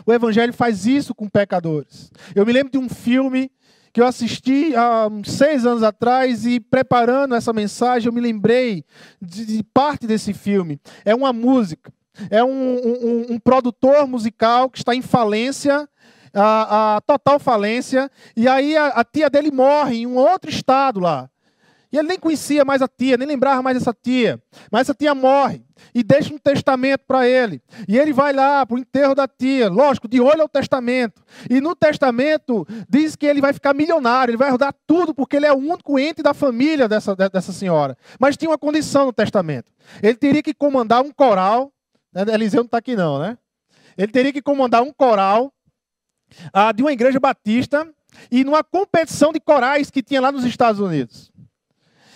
[0.06, 2.10] O Evangelho faz isso com pecadores.
[2.34, 3.52] Eu me lembro de um filme
[3.92, 8.82] que eu assisti há seis anos atrás e preparando essa mensagem eu me lembrei
[9.20, 10.80] de, de parte desse filme.
[11.04, 11.92] É uma música,
[12.30, 15.86] é um, um, um produtor musical que está em falência
[16.34, 21.00] a, a, total falência, e aí a, a, tia dele morre em um outro estado
[21.00, 21.28] lá.
[21.92, 24.42] E ele nem conhecia mais a tia, nem lembrava mais dessa tia.
[24.70, 25.62] Mas essa tia morre
[25.94, 27.60] e deixa um testamento para ele.
[27.86, 31.22] E ele vai lá para o enterro da tia, lógico, de olho ao testamento.
[31.50, 35.44] E no testamento diz que ele vai ficar milionário, ele vai rodar tudo, porque ele
[35.44, 37.94] é o único ente da família dessa, dessa senhora.
[38.18, 39.70] Mas tinha uma condição no testamento:
[40.02, 41.70] ele teria que comandar um coral.
[42.10, 42.24] Né?
[42.32, 43.36] Eliseu não está aqui, não, né?
[43.98, 45.52] Ele teria que comandar um coral
[46.52, 47.86] ah, de uma igreja batista
[48.30, 51.32] e numa competição de corais que tinha lá nos Estados Unidos.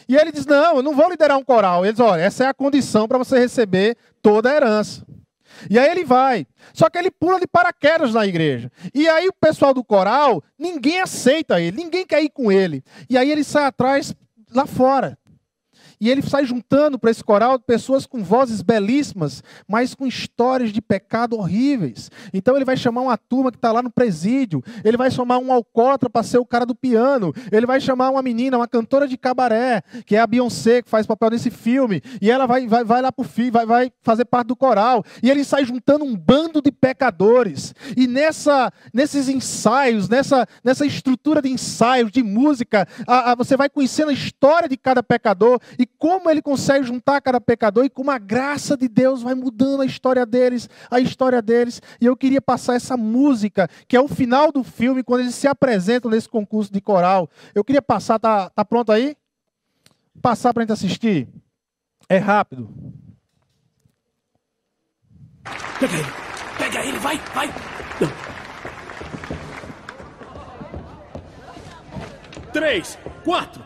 [0.09, 1.85] E ele diz: Não, eu não vou liderar um coral.
[1.85, 5.05] Eles, olha, essa é a condição para você receber toda a herança.
[5.71, 6.47] E aí ele vai.
[6.73, 8.71] Só que ele pula de paraquedas na igreja.
[8.95, 12.85] E aí o pessoal do coral, ninguém aceita ele, ninguém quer ir com ele.
[13.09, 14.15] E aí ele sai atrás
[14.53, 15.19] lá fora.
[16.01, 20.81] E ele sai juntando para esse coral pessoas com vozes belíssimas, mas com histórias de
[20.81, 22.11] pecado horríveis.
[22.33, 25.53] Então ele vai chamar uma turma que está lá no presídio, ele vai chamar um
[25.53, 29.17] alcoólatra para ser o cara do piano, ele vai chamar uma menina, uma cantora de
[29.17, 33.03] cabaré, que é a Beyoncé, que faz papel nesse filme, e ela vai, vai, vai
[33.03, 35.05] lá para o fim, vai, vai fazer parte do coral.
[35.23, 37.75] E ele sai juntando um bando de pecadores.
[37.97, 43.69] E nessa, nesses ensaios, nessa, nessa estrutura de ensaios, de música, a, a, você vai
[43.69, 48.11] conhecendo a história de cada pecador e como ele consegue juntar cada pecador e como
[48.11, 51.83] a graça de Deus vai mudando a história deles, a história deles.
[52.01, 55.49] E eu queria passar essa música, que é o final do filme, quando eles se
[55.49, 57.29] apresentam nesse concurso de coral.
[57.55, 59.17] Eu queria passar, tá, tá pronto aí?
[60.23, 61.29] Passar para a gente assistir.
[62.09, 62.69] É rápido.
[65.79, 66.09] Pega ele,
[66.59, 67.55] pega ele, vai, vai.
[72.53, 73.66] Três, quatro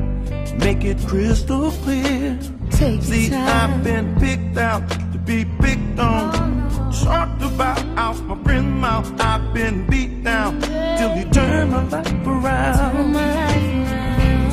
[0.61, 2.37] make it crystal clear.
[2.71, 3.71] Take See, time.
[3.71, 6.31] I've been picked out to be picked on.
[6.33, 9.09] Oh, Talked about out my friend's mouth.
[9.19, 10.61] I've been beat down
[10.97, 13.15] till you turn my life around.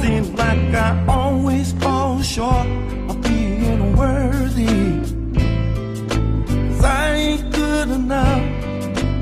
[0.00, 2.66] Seems like I always fall short
[3.10, 4.78] of being worthy.
[6.68, 8.42] Cause I ain't good enough,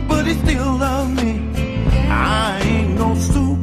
[0.09, 1.33] but he still loves me.
[2.09, 3.14] I ain't no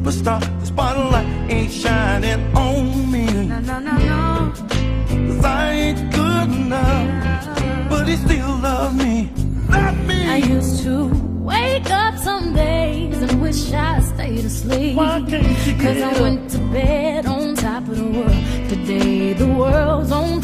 [0.04, 0.40] superstar.
[0.60, 3.26] The spotlight ain't shining on me.
[3.46, 4.52] No, no, no, no.
[4.54, 9.30] Cause I ain't good enough, but he still loves me.
[9.68, 10.28] Not me.
[10.28, 11.08] I used to
[11.40, 14.96] wake up some days and wish I stayed asleep.
[14.96, 18.68] Why can't you Cause I went to bed on top of the world.
[18.68, 20.42] Today the world's on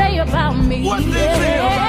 [0.00, 0.82] say about me.
[0.84, 1.79] What they say about you.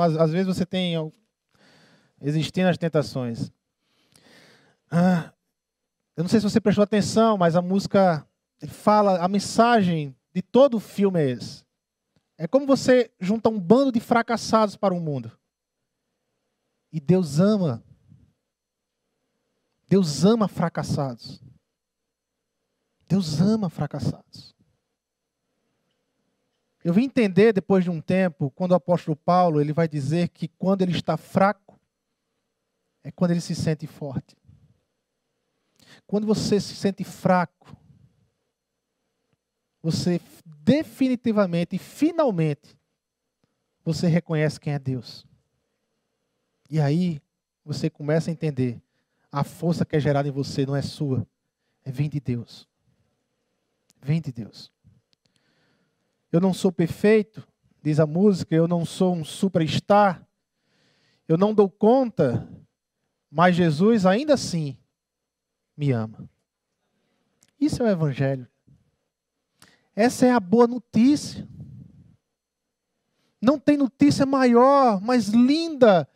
[0.00, 0.94] Algumas, às vezes você tem
[2.20, 3.52] existindo as tentações.
[4.90, 5.32] Ah,
[6.16, 8.26] eu não sei se você prestou atenção, mas a música
[8.68, 11.64] fala, a mensagem de todo o filme é esse.
[12.38, 15.30] É como você junta um bando de fracassados para o mundo.
[16.92, 17.82] E Deus ama.
[19.86, 21.42] Deus ama fracassados.
[23.06, 24.49] Deus ama fracassados.
[26.82, 30.48] Eu vim entender depois de um tempo, quando o apóstolo Paulo ele vai dizer que
[30.48, 31.78] quando ele está fraco,
[33.02, 34.36] é quando ele se sente forte.
[36.06, 37.76] Quando você se sente fraco,
[39.82, 42.78] você definitivamente e finalmente
[43.84, 45.26] você reconhece quem é Deus.
[46.68, 47.20] E aí
[47.64, 48.80] você começa a entender
[49.30, 51.26] a força que é gerada em você não é sua,
[51.84, 52.68] é vem de Deus.
[54.02, 54.72] Vem de Deus.
[56.32, 57.46] Eu não sou perfeito,
[57.82, 60.26] diz a música, eu não sou um superstar,
[61.26, 62.48] eu não dou conta,
[63.30, 64.76] mas Jesus ainda assim
[65.76, 66.28] me ama.
[67.60, 68.48] Isso é o Evangelho.
[69.94, 71.46] Essa é a boa notícia.
[73.40, 76.08] Não tem notícia maior, mais linda.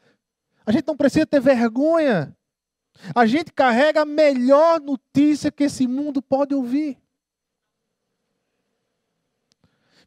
[0.64, 2.36] A gente não precisa ter vergonha.
[3.14, 6.98] A gente carrega a melhor notícia que esse mundo pode ouvir.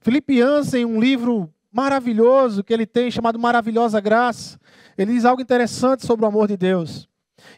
[0.07, 4.57] Felipe Ansem, um livro maravilhoso que ele tem chamado Maravilhosa Graça,
[4.97, 7.09] ele diz algo interessante sobre o amor de Deus.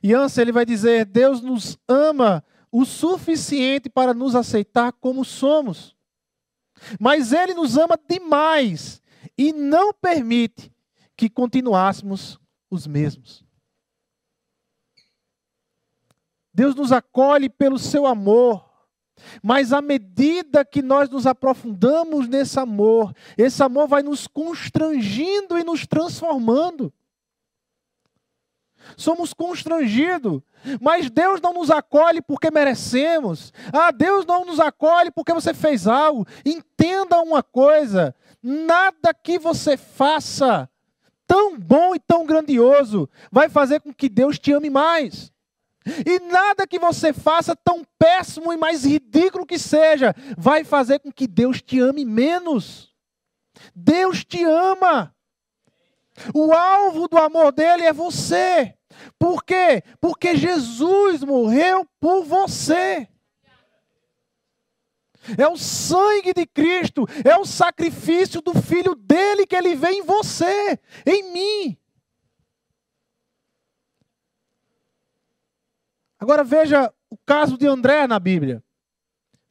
[0.01, 5.95] E ele vai dizer: Deus nos ama o suficiente para nos aceitar como somos.
[6.99, 8.99] Mas ele nos ama demais
[9.37, 10.73] e não permite
[11.15, 13.45] que continuássemos os mesmos.
[16.51, 18.68] Deus nos acolhe pelo seu amor,
[19.41, 25.63] mas à medida que nós nos aprofundamos nesse amor, esse amor vai nos constrangindo e
[25.63, 26.93] nos transformando.
[28.97, 30.41] Somos constrangidos,
[30.81, 33.53] mas Deus não nos acolhe porque merecemos.
[33.71, 36.25] Ah, Deus não nos acolhe porque você fez algo.
[36.45, 40.69] Entenda uma coisa: nada que você faça
[41.27, 45.31] tão bom e tão grandioso vai fazer com que Deus te ame mais.
[46.05, 51.11] E nada que você faça, tão péssimo e mais ridículo que seja, vai fazer com
[51.11, 52.93] que Deus te ame menos.
[53.75, 55.13] Deus te ama.
[56.33, 58.73] O alvo do amor dele é você.
[59.17, 59.83] Por quê?
[60.01, 63.07] Porque Jesus morreu por você.
[65.37, 70.01] É o sangue de Cristo, é o sacrifício do filho dele que ele vê em
[70.01, 71.77] você, em mim.
[76.19, 78.63] Agora veja o caso de André na Bíblia.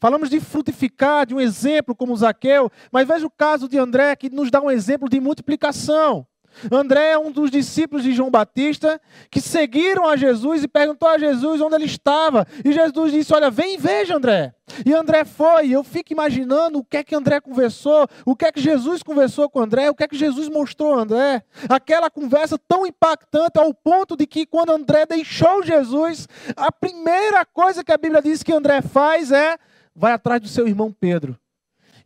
[0.01, 4.31] Falamos de frutificar, de um exemplo como Zaqueu, mas veja o caso de André que
[4.31, 6.27] nos dá um exemplo de multiplicação.
[6.71, 9.01] André é um dos discípulos de João Batista
[9.31, 12.47] que seguiram a Jesus e perguntou a Jesus onde ele estava.
[12.65, 14.55] E Jesus disse: Olha, vem e veja, André.
[14.85, 15.71] E André foi.
[15.71, 19.49] Eu fico imaginando o que é que André conversou, o que é que Jesus conversou
[19.49, 21.43] com André, o que é que Jesus mostrou a André.
[21.69, 27.83] Aquela conversa tão impactante ao ponto de que quando André deixou Jesus, a primeira coisa
[27.83, 29.57] que a Bíblia diz que André faz é
[29.95, 31.39] vai atrás do seu irmão Pedro.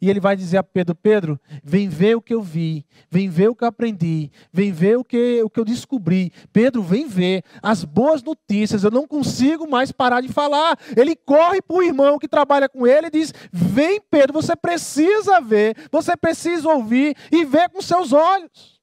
[0.02, 3.48] E ele vai dizer a Pedro: Pedro, vem ver o que eu vi, vem ver
[3.48, 6.32] o que eu aprendi, vem ver o que, o que eu descobri.
[6.52, 8.82] Pedro, vem ver as boas notícias.
[8.82, 10.76] Eu não consigo mais parar de falar.
[10.96, 15.40] Ele corre para o irmão que trabalha com ele e diz: Vem, Pedro, você precisa
[15.40, 18.82] ver, você precisa ouvir e ver com seus olhos.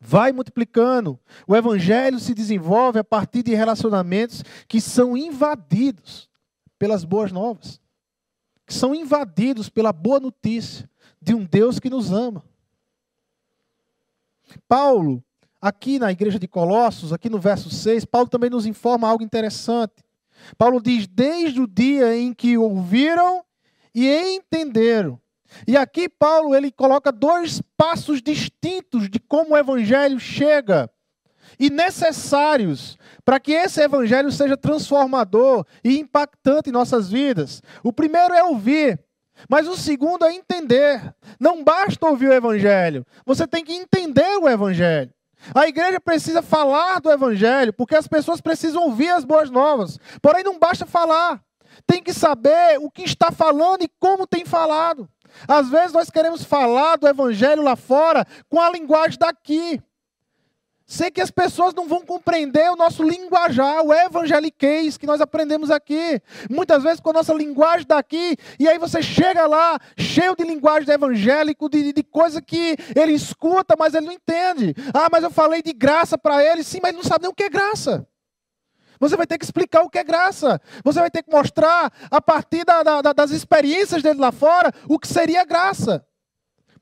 [0.00, 1.20] Vai multiplicando.
[1.46, 6.28] O evangelho se desenvolve a partir de relacionamentos que são invadidos
[6.76, 7.80] pelas boas novas
[8.66, 10.90] que são invadidos pela boa notícia
[11.22, 12.44] de um Deus que nos ama.
[14.68, 15.22] Paulo,
[15.60, 20.04] aqui na igreja de Colossos, aqui no verso 6, Paulo também nos informa algo interessante.
[20.58, 23.44] Paulo diz: desde o dia em que ouviram
[23.94, 25.20] e entenderam.
[25.66, 30.90] E aqui Paulo ele coloca dois passos distintos de como o evangelho chega
[31.58, 37.62] e necessários para que esse evangelho seja transformador e impactante em nossas vidas.
[37.82, 39.00] O primeiro é ouvir,
[39.48, 41.14] mas o segundo é entender.
[41.38, 45.12] Não basta ouvir o evangelho, você tem que entender o evangelho.
[45.54, 49.98] A igreja precisa falar do evangelho, porque as pessoas precisam ouvir as boas novas.
[50.20, 51.40] Porém, não basta falar,
[51.86, 55.08] tem que saber o que está falando e como tem falado.
[55.46, 59.80] Às vezes nós queremos falar do evangelho lá fora com a linguagem daqui.
[60.88, 65.68] Sei que as pessoas não vão compreender o nosso linguajar, o evangeliquez que nós aprendemos
[65.68, 66.22] aqui.
[66.48, 70.84] Muitas vezes com a nossa linguagem daqui, e aí você chega lá cheio de linguagem
[70.84, 74.76] de evangélico, de, de coisa que ele escuta, mas ele não entende.
[74.94, 77.34] Ah, mas eu falei de graça para ele, sim, mas ele não sabe nem o
[77.34, 78.06] que é graça.
[79.00, 80.60] Você vai ter que explicar o que é graça.
[80.84, 85.00] Você vai ter que mostrar, a partir da, da, das experiências dele lá fora, o
[85.00, 86.05] que seria graça.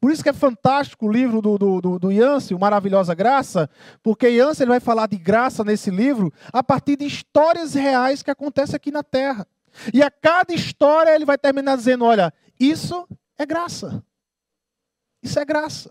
[0.04, 3.70] Por isso que é fantástico o livro do, do, do, do Yancey, o Maravilhosa Graça,
[4.02, 8.30] porque Yancey ele vai falar de graça nesse livro a partir de histórias reais que
[8.30, 9.48] acontecem aqui na Terra.
[9.94, 14.04] E a cada história ele vai terminar dizendo: olha, isso é graça.
[15.22, 15.90] Isso é graça.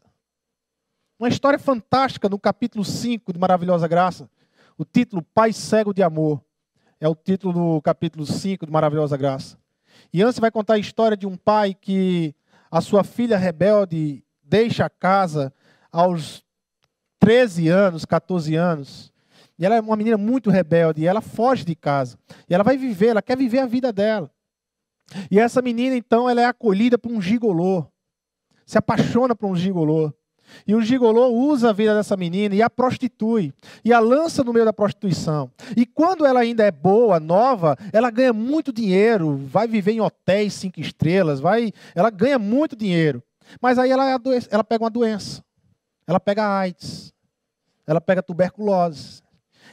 [1.18, 4.30] Uma história fantástica no capítulo 5 de Maravilhosa Graça.
[4.78, 6.40] O título Pai Cego de Amor.
[7.00, 9.58] É o título do capítulo 5 de Maravilhosa Graça.
[10.14, 12.36] E vai contar a história de um pai que
[12.74, 15.54] a sua filha rebelde deixa a casa
[15.92, 16.44] aos
[17.20, 19.14] 13 anos, 14 anos.
[19.60, 22.18] E ela é uma menina muito rebelde, e ela foge de casa.
[22.50, 24.32] E ela vai viver, ela quer viver a vida dela.
[25.30, 27.86] E essa menina, então, ela é acolhida por um gigolô.
[28.66, 30.12] Se apaixona por um gigolô.
[30.68, 33.54] E o gigolô usa a vida dessa menina e a prostitui.
[33.84, 35.52] E a lança no meio da prostituição.
[35.76, 40.54] E quando ela ainda é boa, nova, ela ganha muito dinheiro, vai viver em hotéis
[40.54, 43.22] cinco estrelas, vai, ela ganha muito dinheiro.
[43.62, 44.20] Mas aí ela,
[44.50, 45.44] ela pega uma doença.
[46.08, 47.14] Ela pega AIDS.
[47.86, 49.22] Ela pega tuberculose.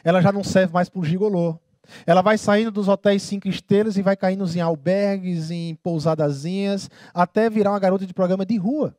[0.02, 1.58] Ela já não serve mais para o gigolô.
[2.06, 7.50] Ela vai saindo dos hotéis cinco estrelas e vai caindo em albergues, em pousadazinhas, até
[7.50, 8.94] virar uma garota de programa de rua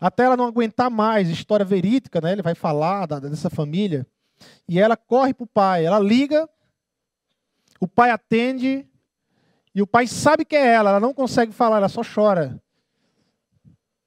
[0.00, 2.32] até ela não aguentar mais, história verídica, né?
[2.32, 4.06] Ele vai falar da, dessa família.
[4.68, 6.48] E ela corre para o pai, ela liga,
[7.80, 8.86] o pai atende,
[9.74, 12.60] e o pai sabe que é ela, ela não consegue falar, ela só chora.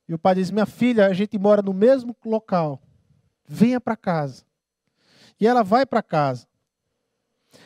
[0.07, 2.81] E o pai diz: Minha filha, a gente mora no mesmo local,
[3.47, 4.43] venha para casa.
[5.39, 6.47] E ela vai para casa.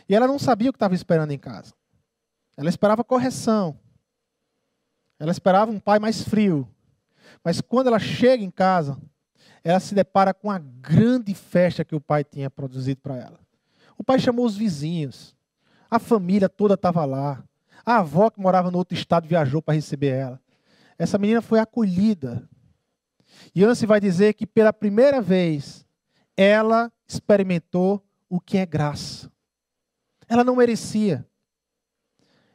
[0.08, 1.74] E ela não sabia o que estava esperando em casa.
[2.56, 3.80] Ela esperava correção.
[5.18, 6.68] Ela esperava um pai mais frio.
[7.44, 8.98] Mas quando ela chega em casa,
[9.64, 13.40] ela se depara com a grande festa que o pai tinha produzido para ela.
[13.98, 15.36] O pai chamou os vizinhos,
[15.90, 17.44] a família toda estava lá.
[17.86, 20.42] A avó que morava no outro estado viajou para receber ela.
[20.98, 22.48] Essa menina foi acolhida.
[23.54, 25.86] E Anse vai dizer que pela primeira vez
[26.38, 29.30] ela experimentou o que é graça.
[30.28, 31.28] Ela não merecia.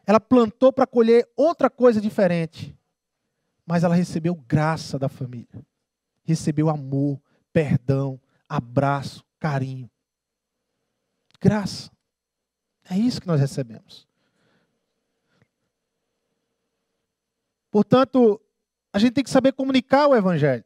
[0.07, 2.78] Ela plantou para colher outra coisa diferente
[3.69, 5.63] mas ela recebeu graça da família.
[6.25, 7.21] Recebeu amor,
[7.53, 9.91] perdão, abraço, carinho.
[11.39, 11.91] Graça.
[12.89, 14.09] É isso que nós recebemos.
[17.71, 18.41] Portanto,
[18.91, 20.65] a gente tem que saber comunicar o Evangelho.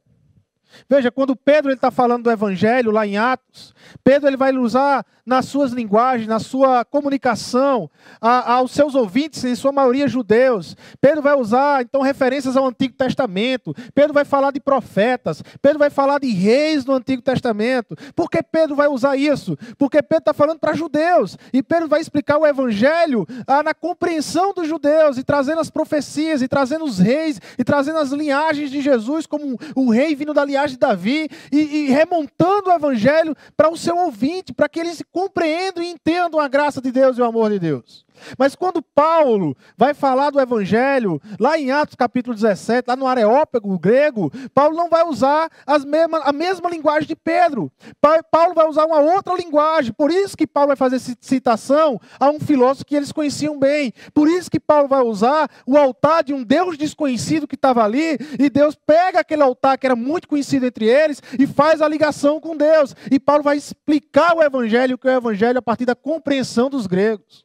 [0.88, 5.46] Veja, quando Pedro está falando do Evangelho lá em Atos, Pedro ele vai usar nas
[5.46, 7.88] suas linguagens, na sua comunicação
[8.20, 10.76] a, aos seus ouvintes, em sua maioria judeus.
[11.00, 13.74] Pedro vai usar então referências ao Antigo Testamento.
[13.94, 15.42] Pedro vai falar de profetas.
[15.60, 17.96] Pedro vai falar de reis do Antigo Testamento.
[18.14, 19.56] Por que Pedro vai usar isso?
[19.78, 24.52] Porque Pedro está falando para judeus e Pedro vai explicar o Evangelho ah, na compreensão
[24.52, 28.80] dos judeus e trazendo as profecias e trazendo os reis e trazendo as linhagens de
[28.80, 33.36] Jesus como o rei vindo da linhagem linhagem de Davi e, e remontando o evangelho
[33.56, 37.20] para o seu ouvinte, para que eles compreendam e entendam a graça de Deus e
[37.20, 38.04] o amor de Deus.
[38.38, 43.78] Mas quando Paulo vai falar do evangelho, lá em Atos capítulo 17, lá no areópago
[43.78, 47.70] grego, Paulo não vai usar as mesma, a mesma linguagem de Pedro.
[48.30, 49.92] Paulo vai usar uma outra linguagem.
[49.92, 53.92] Por isso que Paulo vai fazer citação a um filósofo que eles conheciam bem.
[54.14, 58.18] Por isso que Paulo vai usar o altar de um Deus desconhecido que estava ali,
[58.38, 62.40] e Deus pega aquele altar que era muito conhecido entre eles e faz a ligação
[62.40, 62.94] com Deus.
[63.10, 66.86] E Paulo vai explicar o evangelho, que é o evangelho a partir da compreensão dos
[66.86, 67.44] gregos.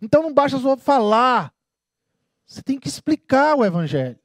[0.00, 1.52] Então não basta só falar.
[2.46, 4.18] Você tem que explicar o Evangelho.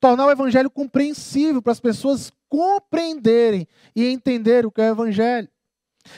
[0.00, 5.48] Tornar o Evangelho compreensível para as pessoas compreenderem e entenderem o que é o Evangelho.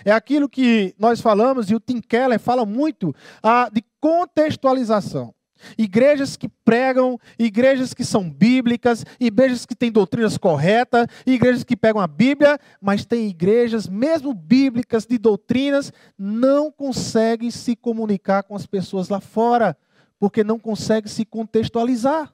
[0.05, 5.35] É aquilo que nós falamos, e o Tim Keller fala muito, ah, de contextualização.
[5.77, 12.01] Igrejas que pregam, igrejas que são bíblicas, igrejas que têm doutrinas corretas, igrejas que pegam
[12.01, 18.67] a Bíblia, mas tem igrejas, mesmo bíblicas, de doutrinas, não conseguem se comunicar com as
[18.67, 19.77] pessoas lá fora,
[20.19, 22.33] porque não conseguem se contextualizar.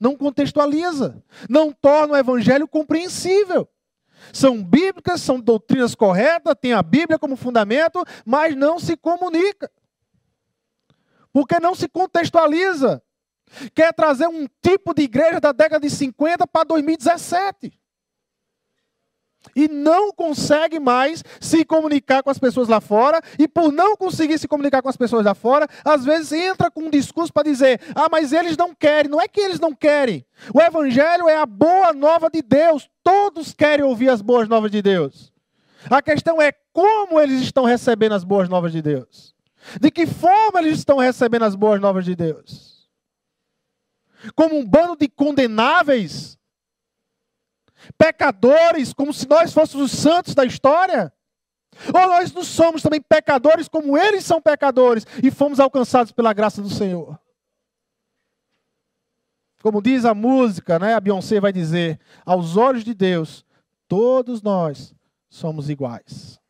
[0.00, 3.68] Não contextualiza, não torna o evangelho compreensível.
[4.32, 9.70] São bíblicas, são doutrinas corretas, tem a Bíblia como fundamento, mas não se comunica.
[11.32, 13.02] Porque não se contextualiza.
[13.74, 17.72] Quer trazer um tipo de igreja da década de 50 para 2017
[19.54, 24.38] e não consegue mais se comunicar com as pessoas lá fora, e por não conseguir
[24.38, 27.80] se comunicar com as pessoas lá fora, às vezes entra com um discurso para dizer:
[27.94, 29.10] ah, mas eles não querem.
[29.10, 30.24] Não é que eles não querem.
[30.54, 32.88] O Evangelho é a boa nova de Deus.
[33.02, 35.32] Todos querem ouvir as boas novas de Deus.
[35.90, 39.34] A questão é como eles estão recebendo as boas novas de Deus.
[39.80, 42.90] De que forma eles estão recebendo as boas novas de Deus?
[44.34, 46.38] Como um bando de condenáveis
[47.98, 51.12] pecadores, como se nós fôssemos os santos da história?
[51.86, 56.60] Ou nós não somos também pecadores como eles são pecadores e fomos alcançados pela graça
[56.60, 57.18] do Senhor?
[59.62, 60.94] Como diz a música, né?
[60.94, 63.44] A Beyoncé vai dizer: aos olhos de Deus,
[63.86, 64.94] todos nós
[65.30, 66.41] somos iguais.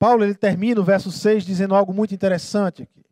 [0.00, 3.04] Paulo ele termina o verso 6 dizendo algo muito interessante aqui.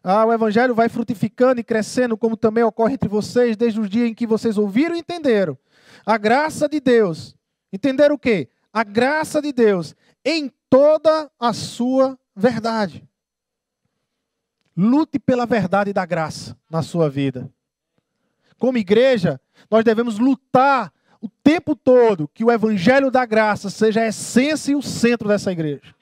[0.00, 4.06] Ah, o evangelho vai frutificando e crescendo, como também ocorre entre vocês, desde o dia
[4.06, 5.58] em que vocês ouviram e entenderam.
[6.06, 7.34] A graça de Deus.
[7.72, 8.48] Entenderam o quê?
[8.72, 13.04] A graça de Deus em toda a sua verdade.
[14.76, 17.52] Lute pela verdade da graça na sua vida.
[18.56, 20.92] Como igreja, nós devemos lutar
[21.26, 25.50] o tempo todo que o evangelho da graça seja a essência e o centro dessa
[25.50, 25.94] igreja.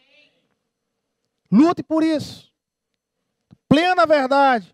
[1.51, 2.55] Lute por isso
[3.75, 4.73] plena verdade.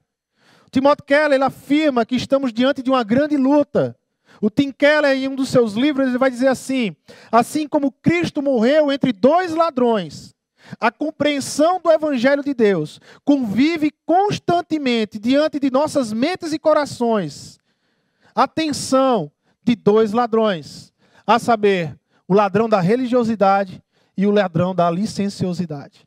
[0.71, 3.97] Timothy Keller ele afirma que estamos diante de uma grande luta.
[4.43, 6.95] O Tim Keller, em um dos seus livros, ele vai dizer assim:
[7.33, 10.35] assim como Cristo morreu entre dois ladrões,
[10.79, 17.59] a compreensão do Evangelho de Deus convive constantemente diante de nossas mentes e corações.
[18.35, 19.33] A tensão
[19.63, 20.93] de dois ladrões,
[21.27, 23.83] a saber, o ladrão da religiosidade
[24.17, 26.07] e o ladrão da licenciosidade.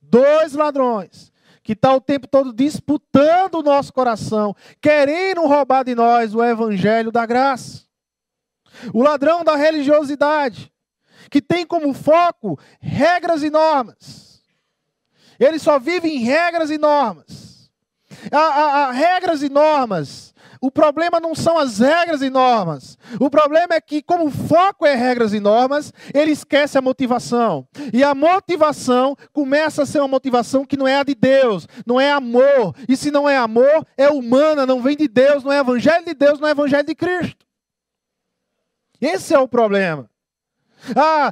[0.00, 1.32] Dois ladrões
[1.64, 7.10] que está o tempo todo disputando o nosso coração, querendo roubar de nós o evangelho
[7.10, 7.84] da graça.
[8.92, 10.70] O ladrão da religiosidade,
[11.30, 14.42] que tem como foco regras e normas.
[15.40, 17.70] Ele só vive em regras e normas.
[18.30, 20.33] A, regras e normas
[20.64, 22.96] o problema não são as regras e normas.
[23.20, 27.68] O problema é que, como o foco é regras e normas, ele esquece a motivação.
[27.92, 32.00] E a motivação começa a ser uma motivação que não é a de Deus, não
[32.00, 32.74] é amor.
[32.88, 36.14] E se não é amor, é humana, não vem de Deus, não é evangelho de
[36.14, 37.44] Deus, não é evangelho de Cristo.
[38.98, 40.08] Esse é o problema.
[40.96, 41.30] Ah,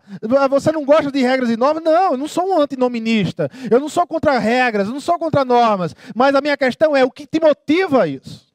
[0.50, 1.82] você não gosta de regras e normas?
[1.82, 3.50] Não, eu não sou um antinominista.
[3.70, 5.96] Eu não sou contra regras, eu não sou contra normas.
[6.14, 8.51] Mas a minha questão é o que te motiva a isso?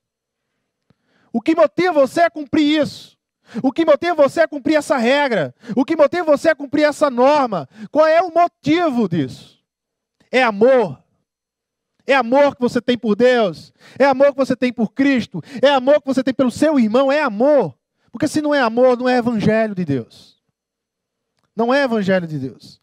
[1.37, 3.15] O que motiva você a cumprir isso?
[3.61, 5.53] O que motiva você a cumprir essa regra?
[5.75, 7.69] O que motiva você a cumprir essa norma?
[7.91, 9.63] Qual é o motivo disso?
[10.31, 10.97] É amor.
[12.07, 13.71] É amor que você tem por Deus.
[13.99, 15.39] É amor que você tem por Cristo.
[15.61, 17.11] É amor que você tem pelo seu irmão.
[17.11, 17.77] É amor.
[18.11, 20.41] Porque se não é amor, não é evangelho de Deus.
[21.55, 22.81] Não é evangelho de Deus.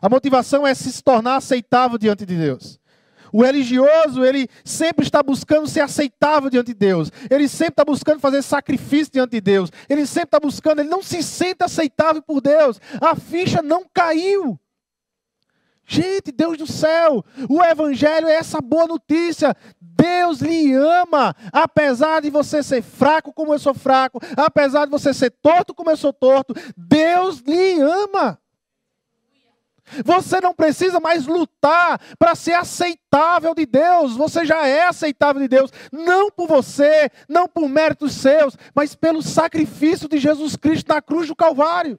[0.00, 2.78] A motivação é se tornar aceitável diante de Deus.
[3.32, 7.10] O religioso, ele sempre está buscando ser aceitável diante de Deus.
[7.30, 9.70] Ele sempre está buscando fazer sacrifício diante de Deus.
[9.88, 12.80] Ele sempre está buscando, ele não se sente aceitável por Deus.
[13.00, 14.58] A ficha não caiu.
[15.92, 19.56] Gente, Deus do céu, o Evangelho é essa boa notícia.
[19.80, 25.12] Deus lhe ama, apesar de você ser fraco como eu sou fraco, apesar de você
[25.12, 28.38] ser torto como eu sou torto, Deus lhe ama.
[30.04, 34.16] Você não precisa mais lutar para ser aceitável de Deus.
[34.16, 35.70] Você já é aceitável de Deus.
[35.90, 41.28] Não por você, não por méritos seus, mas pelo sacrifício de Jesus Cristo na cruz
[41.28, 41.98] do Calvário.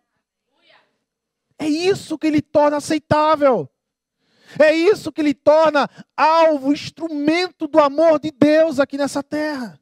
[1.60, 3.70] É isso que lhe torna aceitável.
[4.60, 9.80] É isso que lhe torna alvo, instrumento do amor de Deus aqui nessa terra.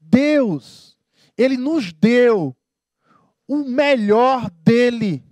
[0.00, 0.96] Deus,
[1.36, 2.56] Ele nos deu
[3.46, 5.22] o melhor dele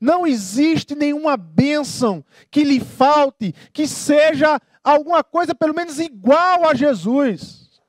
[0.00, 6.74] não existe nenhuma bênção que lhe falte, que seja alguma coisa pelo menos igual a
[6.74, 7.80] Jesus.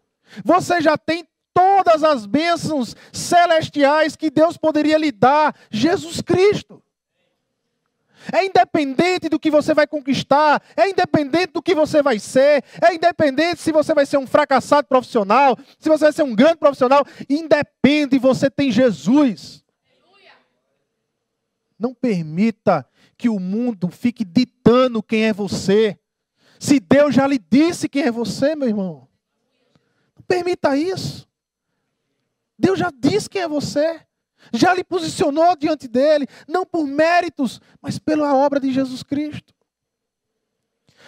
[0.43, 6.81] Você já tem todas as bênçãos celestiais que Deus poderia lhe dar, Jesus Cristo.
[8.33, 12.93] É independente do que você vai conquistar, é independente do que você vai ser, é
[12.93, 17.05] independente se você vai ser um fracassado profissional, se você vai ser um grande profissional,
[17.29, 19.58] independe, você tem Jesus.
[21.79, 22.85] Não permita
[23.17, 25.97] que o mundo fique ditando quem é você.
[26.59, 29.07] Se Deus já lhe disse quem é você, meu irmão.
[30.15, 31.27] Não permita isso.
[32.57, 34.01] Deus já disse quem é você.
[34.53, 39.53] Já lhe posicionou diante dele, não por méritos, mas pela obra de Jesus Cristo.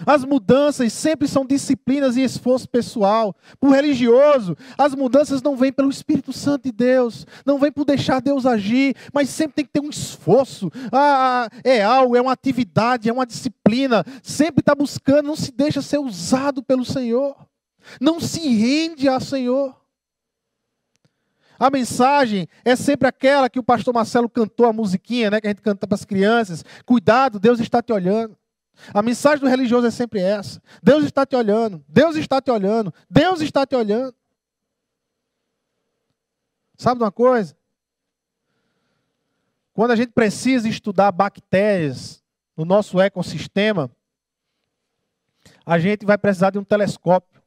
[0.06, 3.36] As mudanças sempre são disciplinas e esforço pessoal.
[3.60, 7.86] Para o religioso, as mudanças não vêm pelo Espírito Santo de Deus, não vêm por
[7.86, 10.72] deixar Deus agir, mas sempre tem que ter um esforço.
[10.92, 14.04] Ah, é algo, é uma atividade, é uma disciplina.
[14.24, 17.36] Sempre está buscando, não se deixa ser usado pelo Senhor.
[18.00, 19.82] Não se rende ao Senhor.
[21.62, 25.52] A mensagem é sempre aquela que o pastor Marcelo cantou a musiquinha, né, que a
[25.52, 26.66] gente canta para as crianças.
[26.88, 28.36] Cuidado, Deus está te olhando.
[28.94, 30.62] A mensagem do religioso é sempre essa.
[30.82, 31.84] Deus está te olhando.
[31.88, 32.94] Deus está te olhando.
[33.10, 34.16] Deus está te olhando.
[36.78, 37.56] Sabe de uma coisa?
[39.74, 42.24] Quando a gente precisa estudar bactérias
[42.58, 43.90] no nosso ecossistema,
[45.66, 47.42] a gente vai precisar de um telescópio,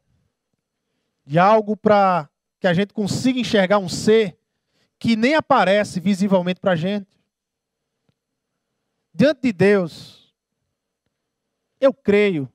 [1.26, 2.28] de algo para
[2.60, 4.38] que a gente consiga enxergar um ser
[4.98, 7.08] que nem aparece visivelmente para a gente.
[9.12, 10.23] Diante de Deus,
[11.84, 12.50] eu creio,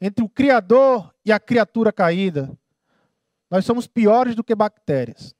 [0.00, 2.56] entre o Criador e a criatura caída,
[3.50, 5.34] nós somos piores do que bactérias.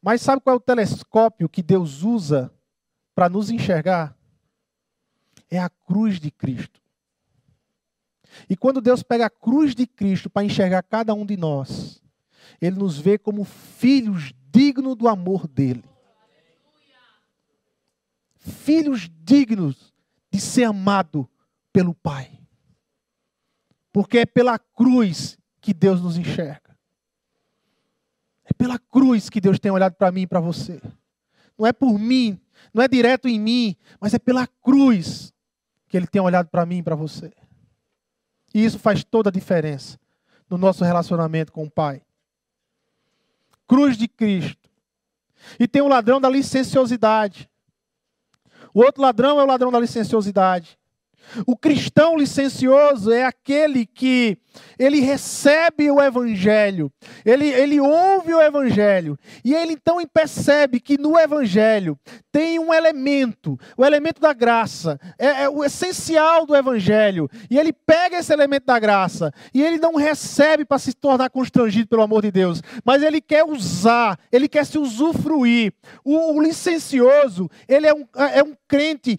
[0.00, 2.52] Mas sabe qual é o telescópio que Deus usa
[3.14, 4.16] para nos enxergar?
[5.50, 6.80] É a cruz de Cristo.
[8.48, 12.02] E quando Deus pega a cruz de Cristo para enxergar cada um de nós,
[12.60, 15.84] Ele nos vê como filhos dignos do amor dele.
[18.36, 19.93] Filhos dignos
[20.34, 21.30] de ser amado
[21.72, 22.40] pelo Pai.
[23.92, 26.76] Porque é pela cruz que Deus nos enxerga.
[28.44, 30.82] É pela cruz que Deus tem olhado para mim e para você.
[31.56, 32.40] Não é por mim,
[32.72, 35.32] não é direto em mim, mas é pela cruz
[35.86, 37.32] que Ele tem olhado para mim e para você.
[38.52, 40.00] E isso faz toda a diferença
[40.50, 42.02] no nosso relacionamento com o Pai.
[43.68, 44.68] Cruz de Cristo.
[45.60, 47.48] E tem o ladrão da licenciosidade.
[48.74, 50.76] O outro ladrão é o ladrão da licenciosidade.
[51.46, 54.38] O cristão licencioso é aquele que
[54.78, 56.90] ele recebe o evangelho,
[57.24, 61.98] ele, ele ouve o evangelho, e ele então percebe que no evangelho
[62.30, 67.72] tem um elemento, o elemento da graça, é, é o essencial do evangelho, e ele
[67.72, 72.22] pega esse elemento da graça, e ele não recebe para se tornar constrangido pelo amor
[72.22, 75.72] de Deus, mas ele quer usar, ele quer se usufruir.
[76.04, 79.18] O, o licencioso, ele é um, é um crente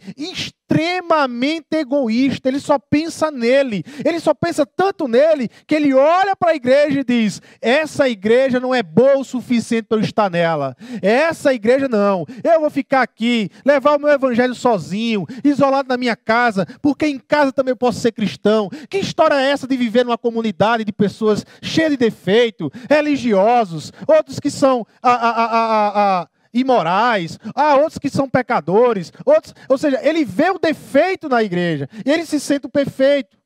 [0.68, 6.51] extremamente egoísta, ele só pensa nele, ele só pensa tanto nele que ele olha para
[6.51, 10.76] a igreja e diz: essa igreja não é boa o suficiente para eu estar nela,
[11.01, 16.16] essa igreja não, eu vou ficar aqui, levar o meu evangelho sozinho, isolado na minha
[16.16, 18.70] casa, porque em casa também eu posso ser cristão.
[18.89, 24.39] Que história é essa de viver numa comunidade de pessoas cheias de defeito, religiosos, outros
[24.39, 29.99] que são a, a, a, a imorais, há outros que são pecadores, outros, ou seja,
[30.01, 33.38] ele vê o defeito na igreja e ele se sente o perfeito.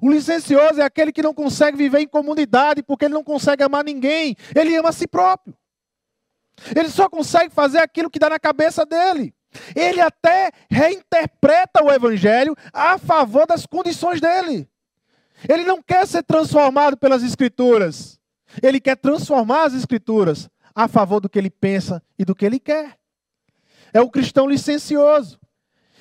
[0.00, 3.82] O licencioso é aquele que não consegue viver em comunidade porque ele não consegue amar
[3.82, 5.56] ninguém, ele ama a si próprio.
[6.76, 9.34] Ele só consegue fazer aquilo que dá na cabeça dele.
[9.74, 14.68] Ele até reinterpreta o evangelho a favor das condições dele.
[15.48, 18.20] Ele não quer ser transformado pelas escrituras.
[18.62, 22.58] Ele quer transformar as escrituras a favor do que ele pensa e do que ele
[22.58, 22.96] quer.
[23.92, 25.38] É o cristão licencioso.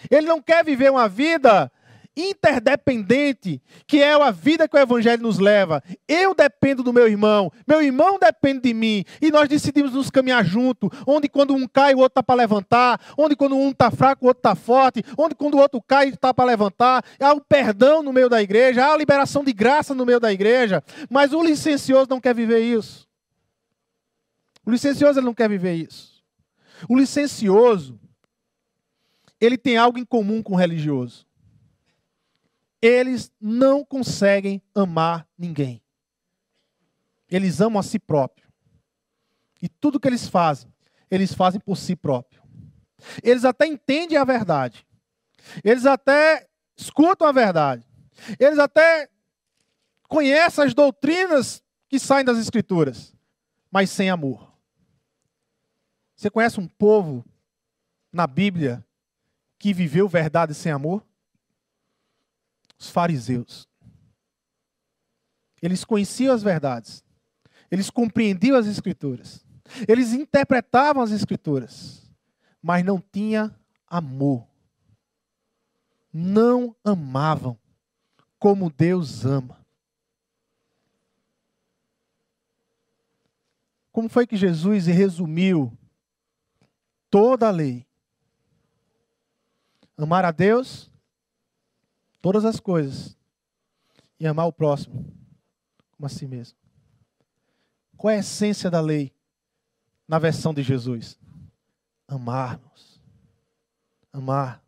[0.09, 1.71] Ele não quer viver uma vida
[2.15, 5.81] interdependente, que é a vida que o Evangelho nos leva.
[6.07, 10.43] Eu dependo do meu irmão, meu irmão depende de mim, e nós decidimos nos caminhar
[10.43, 14.25] junto, onde quando um cai, o outro está para levantar, onde quando um está fraco,
[14.25, 17.03] o outro está forte, onde quando o outro cai, está para levantar.
[17.19, 20.31] Há o perdão no meio da igreja, há a liberação de graça no meio da
[20.31, 23.08] igreja, mas o licencioso não quer viver isso.
[24.69, 26.23] O licencioso ele não quer viver isso.
[26.87, 27.99] O licencioso,
[29.41, 31.25] ele tem algo em comum com o religioso.
[32.79, 35.81] Eles não conseguem amar ninguém.
[37.27, 38.47] Eles amam a si próprio.
[39.59, 40.71] E tudo que eles fazem,
[41.09, 42.43] eles fazem por si próprio.
[43.23, 44.85] Eles até entendem a verdade.
[45.63, 46.47] Eles até
[46.77, 47.83] escutam a verdade.
[48.39, 49.09] Eles até
[50.07, 53.15] conhecem as doutrinas que saem das Escrituras,
[53.71, 54.48] mas sem amor.
[56.19, 57.23] Você conhece um povo
[58.11, 58.85] na Bíblia
[59.57, 61.01] que viveu verdade sem amor?
[62.77, 63.69] Os fariseus.
[65.61, 67.05] Eles conheciam as verdades.
[67.71, 69.45] Eles compreendiam as escrituras.
[69.87, 72.11] Eles interpretavam as escrituras,
[72.61, 73.57] mas não tinha
[73.87, 74.45] amor.
[76.11, 77.57] Não amavam
[78.37, 79.57] como Deus ama.
[83.99, 85.77] como foi que Jesus resumiu
[87.09, 87.85] toda a lei?
[89.97, 90.89] Amar a Deus,
[92.21, 93.17] todas as coisas,
[94.19, 95.05] e amar o próximo
[95.91, 96.57] como a si mesmo.
[97.97, 99.13] Qual é a essência da lei
[100.07, 101.19] na versão de Jesus?
[102.07, 103.01] Amar-nos.
[104.13, 104.63] Amar.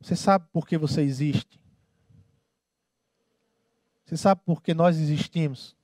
[0.00, 1.60] Você sabe por que você existe?
[4.04, 5.76] Você sabe por que nós existimos?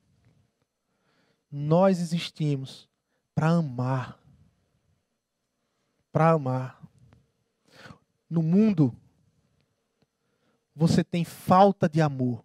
[1.51, 2.89] Nós existimos
[3.37, 4.19] para amar.
[6.11, 6.81] Para amar.
[8.27, 8.91] No mundo,
[10.75, 12.43] você tem falta de amor.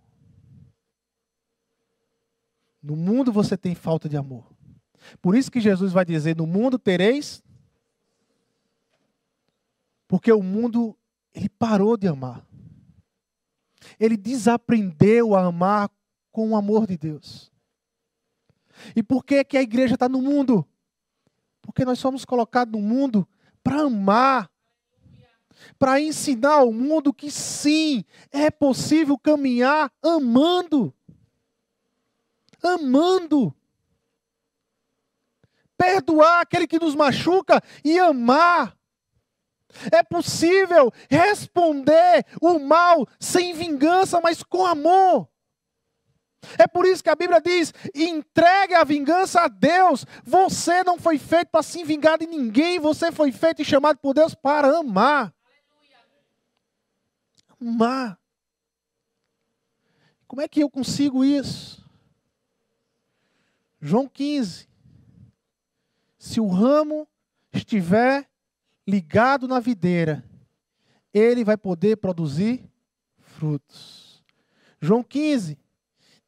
[2.82, 4.44] No mundo você tem falta de amor.
[5.22, 7.42] Por isso que Jesus vai dizer: No mundo tereis.
[10.06, 10.94] Porque o mundo,
[11.32, 12.46] ele parou de amar.
[13.98, 15.90] Ele desaprendeu a amar
[16.30, 17.50] com o amor de Deus.
[18.94, 20.68] E por que, que a igreja está no mundo?
[21.62, 23.26] Porque nós somos colocados no mundo
[23.62, 24.50] para amar,
[25.78, 30.92] para ensinar ao mundo que sim, é possível caminhar amando.
[32.62, 33.54] Amando.
[35.76, 38.76] Perdoar aquele que nos machuca e amar.
[39.90, 45.31] É possível responder o mal sem vingança, mas com amor.
[46.58, 50.04] É por isso que a Bíblia diz: entregue a vingança a Deus.
[50.24, 54.14] Você não foi feito para se vingar de ninguém, você foi feito e chamado por
[54.14, 55.32] Deus para amar.
[57.60, 58.18] Amar.
[60.26, 61.86] Como é que eu consigo isso?
[63.80, 64.68] João 15.
[66.18, 67.06] Se o ramo
[67.52, 68.28] estiver
[68.86, 70.24] ligado na videira,
[71.12, 72.64] ele vai poder produzir
[73.18, 74.24] frutos.
[74.80, 75.58] João 15.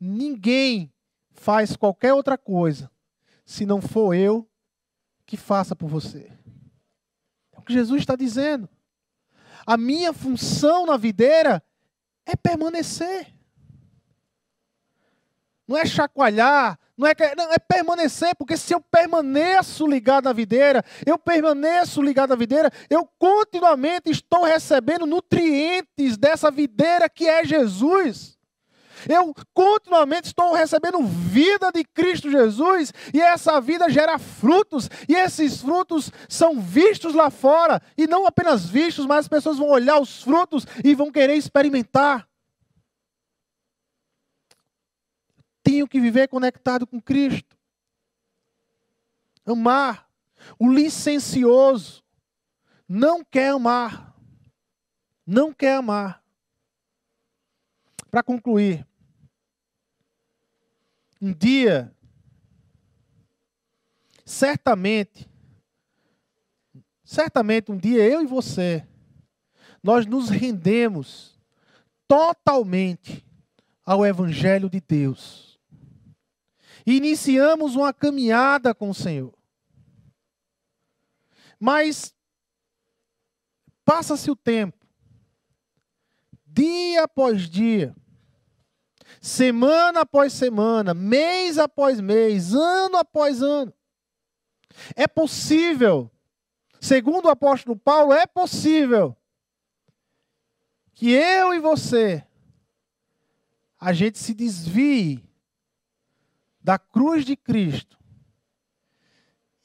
[0.07, 0.93] Ninguém
[1.31, 2.91] faz qualquer outra coisa
[3.43, 4.47] se não for eu
[5.25, 6.31] que faça por você.
[7.51, 8.69] É o que Jesus está dizendo.
[9.67, 11.65] A minha função na videira
[12.27, 13.33] é permanecer.
[15.67, 20.85] Não é chacoalhar, não é, não, é permanecer, porque se eu permaneço ligado à videira,
[21.07, 28.34] eu permaneço ligado à videira, eu continuamente estou recebendo nutrientes dessa videira que é Jesus.
[29.09, 35.61] Eu continuamente estou recebendo vida de Cristo Jesus e essa vida gera frutos e esses
[35.61, 40.23] frutos são vistos lá fora e não apenas vistos, mas as pessoas vão olhar os
[40.23, 42.29] frutos e vão querer experimentar.
[45.63, 47.57] Tenho que viver conectado com Cristo.
[49.47, 50.09] Amar.
[50.59, 52.05] O licencioso
[52.89, 54.15] não quer amar.
[55.27, 56.23] Não quer amar.
[58.11, 58.87] Para concluir,
[61.21, 61.95] um dia,
[64.25, 65.29] certamente,
[67.05, 68.87] certamente um dia eu e você,
[69.83, 71.39] nós nos rendemos
[72.07, 73.25] totalmente
[73.85, 75.55] ao Evangelho de Deus
[76.87, 79.33] iniciamos uma caminhada com o Senhor.
[81.59, 82.15] Mas
[83.85, 84.87] passa-se o tempo,
[86.47, 87.95] dia após dia,
[89.21, 93.73] semana após semana, mês após mês, ano após ano.
[94.97, 96.11] É possível,
[96.81, 99.17] segundo o apóstolo Paulo, é possível
[100.93, 102.25] que eu e você
[103.81, 105.23] a gente se desvie
[106.61, 107.99] da cruz de Cristo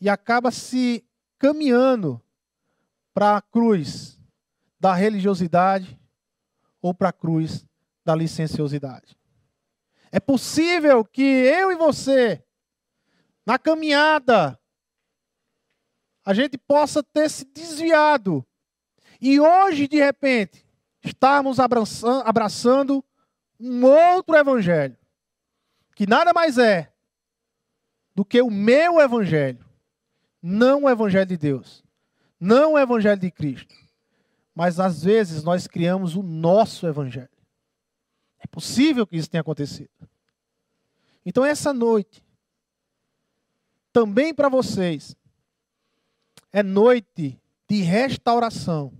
[0.01, 1.05] e acaba se
[1.37, 2.21] caminhando
[3.13, 4.19] para a cruz
[4.79, 5.99] da religiosidade
[6.81, 7.65] ou para a cruz
[8.03, 9.18] da licenciosidade.
[10.11, 12.43] É possível que eu e você,
[13.45, 14.59] na caminhada,
[16.25, 18.45] a gente possa ter se desviado
[19.21, 20.65] e hoje, de repente,
[21.03, 23.03] estarmos abraçando
[23.59, 24.97] um outro evangelho
[25.99, 26.93] que nada mais é
[28.15, 29.65] do que o meu evangelho,
[30.41, 31.83] não o evangelho de Deus,
[32.39, 33.75] não o evangelho de Cristo.
[34.55, 37.29] Mas às vezes nós criamos o nosso evangelho.
[38.51, 39.89] Possível que isso tenha acontecido.
[41.25, 42.23] Então essa noite
[43.91, 45.15] também para vocês
[46.51, 48.93] é noite de restauração.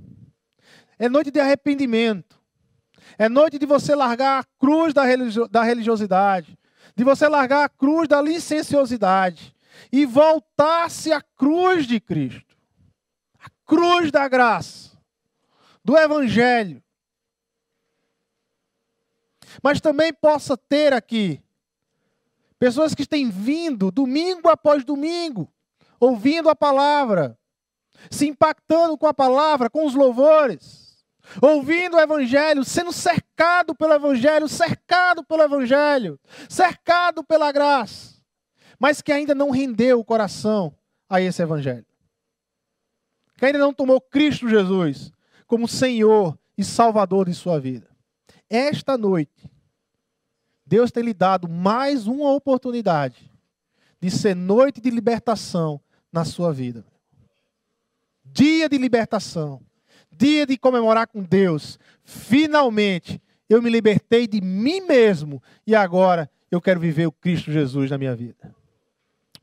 [0.98, 2.40] É noite de arrependimento.
[3.18, 6.60] É noite de você largar a cruz da religiosidade
[7.00, 9.56] de você largar a cruz da licenciosidade
[9.90, 12.58] e voltar-se à cruz de Cristo,
[13.42, 14.98] a cruz da graça,
[15.82, 16.84] do Evangelho.
[19.64, 21.42] Mas também possa ter aqui
[22.60, 25.50] Pessoas que têm vindo domingo após domingo,
[25.98, 27.40] ouvindo a palavra,
[28.12, 31.06] se impactando com a palavra, com os louvores,
[31.42, 36.20] ouvindo o evangelho, sendo cercado pelo evangelho, cercado pelo evangelho,
[36.50, 38.22] cercado pela graça,
[38.78, 40.76] mas que ainda não rendeu o coração
[41.10, 41.86] a esse evangelho.
[43.38, 45.14] Que ainda não tomou Cristo Jesus
[45.48, 47.88] como Senhor e Salvador de sua vida.
[48.50, 49.50] Esta noite,
[50.66, 53.32] Deus tem lhe dado mais uma oportunidade
[54.02, 55.80] de ser noite de libertação
[56.12, 56.86] na sua vida.
[58.24, 59.62] Dia de libertação.
[60.12, 61.80] Dia de comemorar com Deus.
[62.04, 67.90] Finalmente, eu me libertei de mim mesmo e agora eu quero viver o Cristo Jesus
[67.90, 68.56] na minha vida.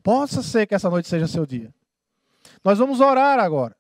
[0.03, 1.75] Possa ser que essa noite seja seu dia.
[2.65, 3.77] Nós vamos orar agora.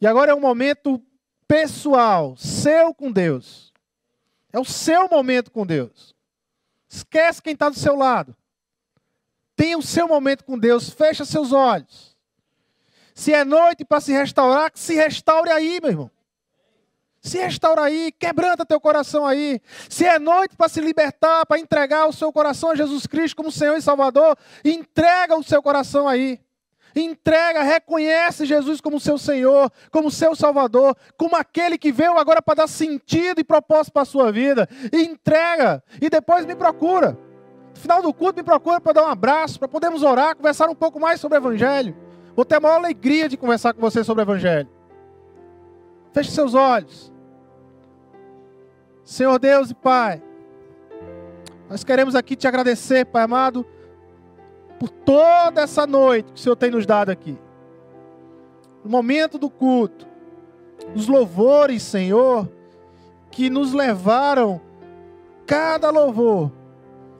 [0.00, 1.00] E agora é um momento
[1.46, 3.69] pessoal, seu com Deus.
[4.52, 6.14] É o seu momento com Deus.
[6.88, 8.36] Esquece quem está do seu lado.
[9.54, 10.90] Tenha o seu momento com Deus.
[10.90, 12.16] Fecha seus olhos.
[13.14, 16.10] Se é noite para se restaurar, se restaure aí, meu irmão.
[17.22, 19.60] Se restaura aí, quebranta teu coração aí.
[19.88, 23.52] Se é noite para se libertar, para entregar o seu coração a Jesus Cristo como
[23.52, 26.40] Senhor e Salvador, entrega o seu coração aí.
[26.94, 32.56] Entrega, reconhece Jesus como seu Senhor, como seu Salvador, como aquele que veio agora para
[32.56, 34.68] dar sentido e propósito para a sua vida.
[34.92, 37.18] Entrega, e depois me procura.
[37.74, 40.74] No final do culto, me procura para dar um abraço, para podermos orar, conversar um
[40.74, 41.96] pouco mais sobre o Evangelho.
[42.34, 44.68] Vou ter a maior alegria de conversar com você sobre o Evangelho.
[46.12, 47.12] Feche seus olhos.
[49.04, 50.22] Senhor Deus e Pai,
[51.68, 53.66] nós queremos aqui te agradecer, Pai amado
[54.80, 57.38] por toda essa noite que o Senhor tem nos dado aqui.
[58.82, 60.08] No momento do culto,
[60.94, 62.50] os louvores, Senhor,
[63.30, 64.58] que nos levaram,
[65.46, 66.50] cada louvor,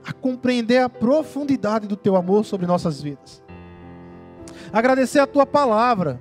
[0.03, 3.43] a compreender a profundidade do Teu amor sobre nossas vidas.
[4.73, 6.19] Agradecer a Tua palavra,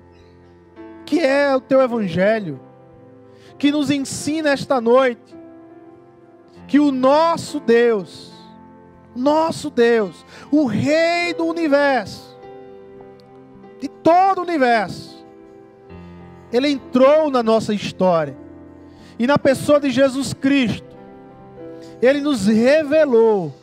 [1.05, 2.59] que é o Teu Evangelho,
[3.57, 5.37] que nos ensina esta noite
[6.67, 8.28] que o nosso Deus,
[9.19, 12.37] nosso Deus, o Rei do universo,
[13.79, 15.23] de todo o universo,
[16.51, 18.35] ele entrou na nossa história.
[19.17, 20.95] E na pessoa de Jesus Cristo,
[22.01, 23.53] ele nos revelou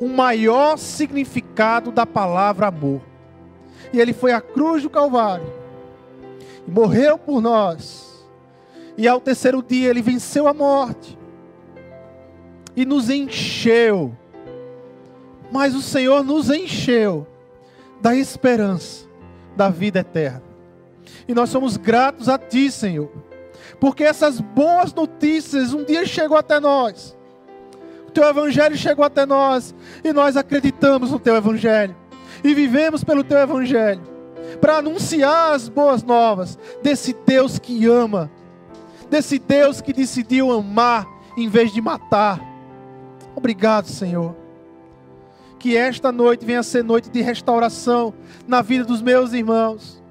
[0.00, 3.00] o maior significado da palavra amor.
[3.92, 5.50] E ele foi à cruz do Calvário,
[6.66, 8.06] morreu por nós.
[8.96, 11.16] E ao terceiro dia ele venceu a morte
[12.76, 14.14] e nos encheu
[15.50, 17.26] mas o Senhor nos encheu
[18.00, 19.06] da esperança
[19.56, 20.42] da vida eterna.
[21.26, 23.10] E nós somos gratos a Ti, Senhor,
[23.80, 27.16] porque essas boas notícias um dia chegou até nós.
[28.06, 31.94] O Teu Evangelho chegou até nós e nós acreditamos no Teu Evangelho
[32.42, 34.02] e vivemos pelo Teu Evangelho
[34.60, 38.30] para anunciar as boas novas desse Deus que ama,
[39.10, 42.40] desse Deus que decidiu amar em vez de matar.
[43.36, 44.47] Obrigado, Senhor
[45.58, 48.14] que esta noite venha ser noite de restauração
[48.46, 50.02] na vida dos meus irmãos.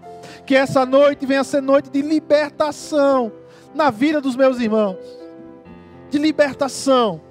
[0.46, 3.32] Que essa noite venha ser noite de libertação
[3.74, 4.98] na vida dos meus irmãos.
[6.10, 7.22] De libertação.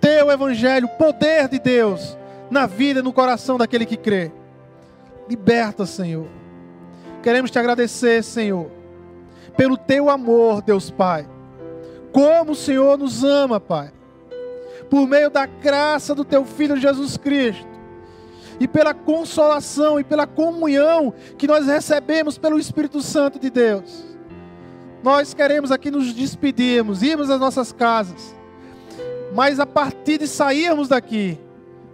[0.00, 2.16] Teu evangelho, poder de Deus
[2.50, 4.32] na vida e no coração daquele que crê.
[5.28, 6.28] Liberta, Senhor.
[7.22, 8.70] Queremos te agradecer, Senhor,
[9.56, 11.28] pelo teu amor, Deus Pai.
[12.12, 13.95] Como o Senhor nos ama, Pai
[14.90, 17.66] por meio da graça do teu Filho Jesus Cristo,
[18.58, 24.04] e pela consolação e pela comunhão que nós recebemos pelo Espírito Santo de Deus.
[25.02, 28.34] Nós queremos aqui nos despedirmos, irmos às nossas casas,
[29.34, 31.38] mas a partir de sairmos daqui,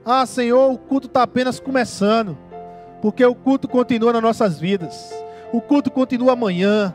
[0.04, 2.38] ah Senhor, o culto está apenas começando,
[3.00, 5.12] porque o culto continua nas nossas vidas,
[5.52, 6.94] o culto continua amanhã,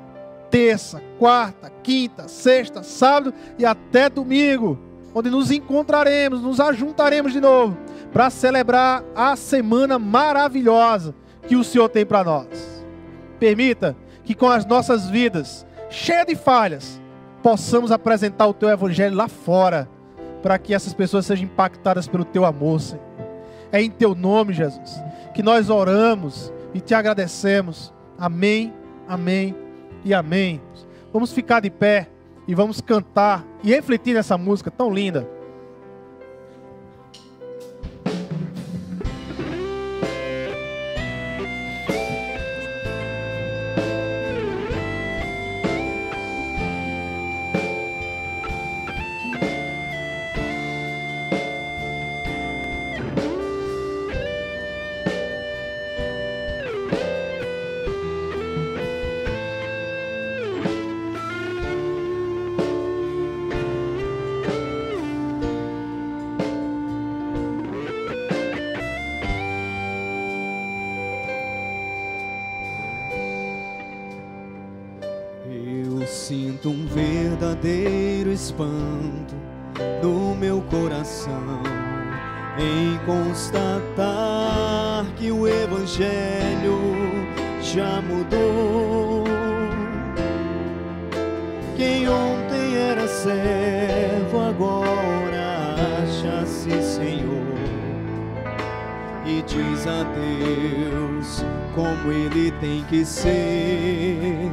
[0.49, 4.86] terça, quarta, quinta, sexta, sábado e até domingo
[5.17, 7.75] onde nos encontraremos, nos ajuntaremos de novo
[8.13, 11.15] para celebrar a semana maravilhosa
[11.47, 12.85] que o Senhor tem para nós.
[13.39, 17.01] Permita que com as nossas vidas cheias de falhas,
[17.41, 19.89] possamos apresentar o teu evangelho lá fora,
[20.43, 23.03] para que essas pessoas sejam impactadas pelo teu amor, Senhor.
[23.71, 25.01] É em teu nome, Jesus,
[25.33, 27.91] que nós oramos e te agradecemos.
[28.19, 28.71] Amém,
[29.07, 29.55] amém
[30.05, 30.61] e amém.
[31.11, 32.07] Vamos ficar de pé
[32.47, 35.36] e vamos cantar e refletir nessa música tão linda.
[85.97, 86.79] Evangelho
[87.59, 89.23] já mudou.
[91.75, 95.73] Quem ontem era servo, agora
[96.03, 97.57] acha-se Senhor
[99.25, 101.43] e diz a Deus
[101.73, 104.51] como ele tem que ser.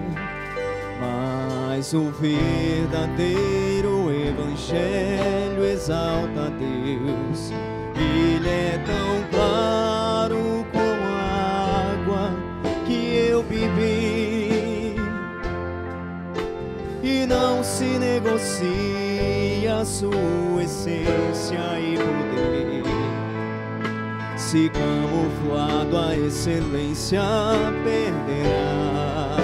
[0.99, 7.53] Mas o verdadeiro Evangelho exalta a Deus,
[7.97, 9.25] ele é tão
[17.27, 22.85] não se negocia sua essência e poder
[24.37, 27.23] se camuflado a excelência
[27.83, 29.37] perderá.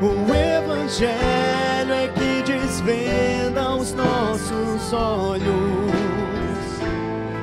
[0.00, 5.42] O Evangelho é que desvenda os nossos olhos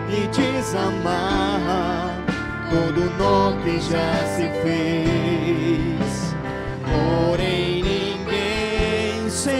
[0.09, 2.15] e desamarra
[2.69, 5.28] todo nó que já se fez.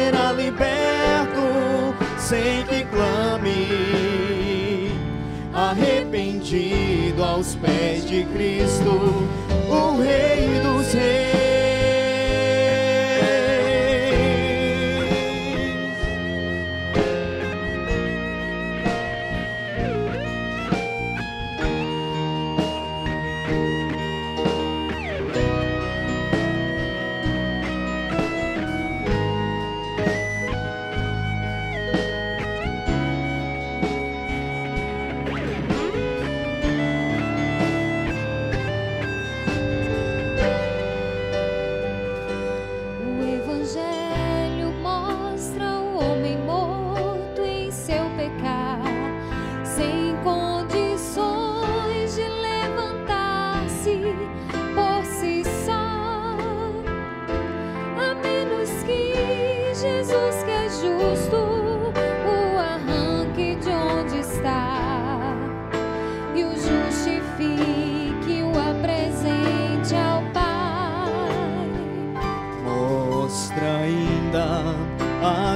[0.09, 4.91] Será liberto sem que clame
[5.53, 9.27] arrependido aos pés de Cristo,
[9.69, 11.28] o Rei dos Reis.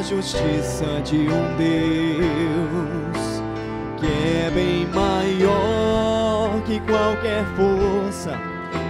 [0.03, 3.41] Justiça de um Deus
[3.97, 8.38] que é bem maior que qualquer força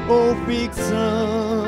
[0.09, 1.63] ou ficção.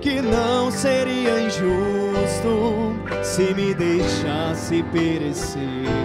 [0.00, 6.03] Que não seria injusto se me deixasse perecer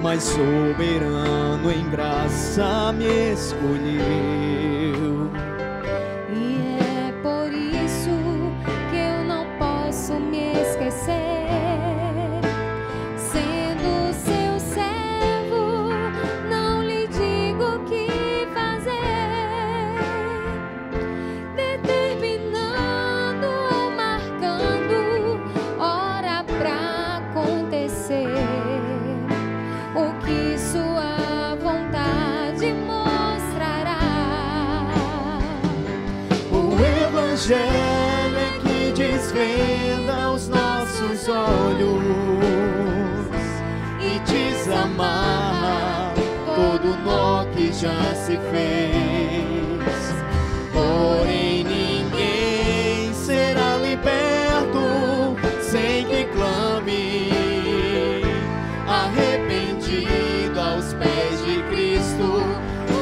[0.00, 4.87] mas soberano em graça me escolheu.
[47.80, 48.92] Já se fez.
[50.72, 57.30] Porém, ninguém será liberto sem que clame
[58.88, 62.42] arrependido aos pés de Cristo,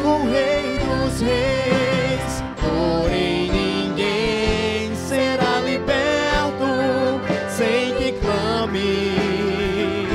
[0.04, 2.44] o Rei dos Reis.
[2.60, 10.06] Porém, ninguém será liberto sem que clame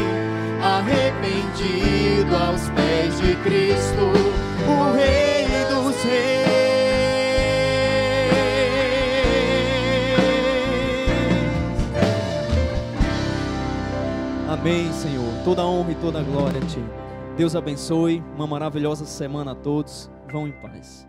[0.61, 4.31] arrependido aos pés de Cristo,
[14.61, 15.43] Amém, Senhor.
[15.43, 16.77] Toda honra e toda glória a Ti.
[17.35, 18.23] Deus abençoe.
[18.35, 20.07] Uma maravilhosa semana a todos.
[20.31, 21.07] Vão em paz.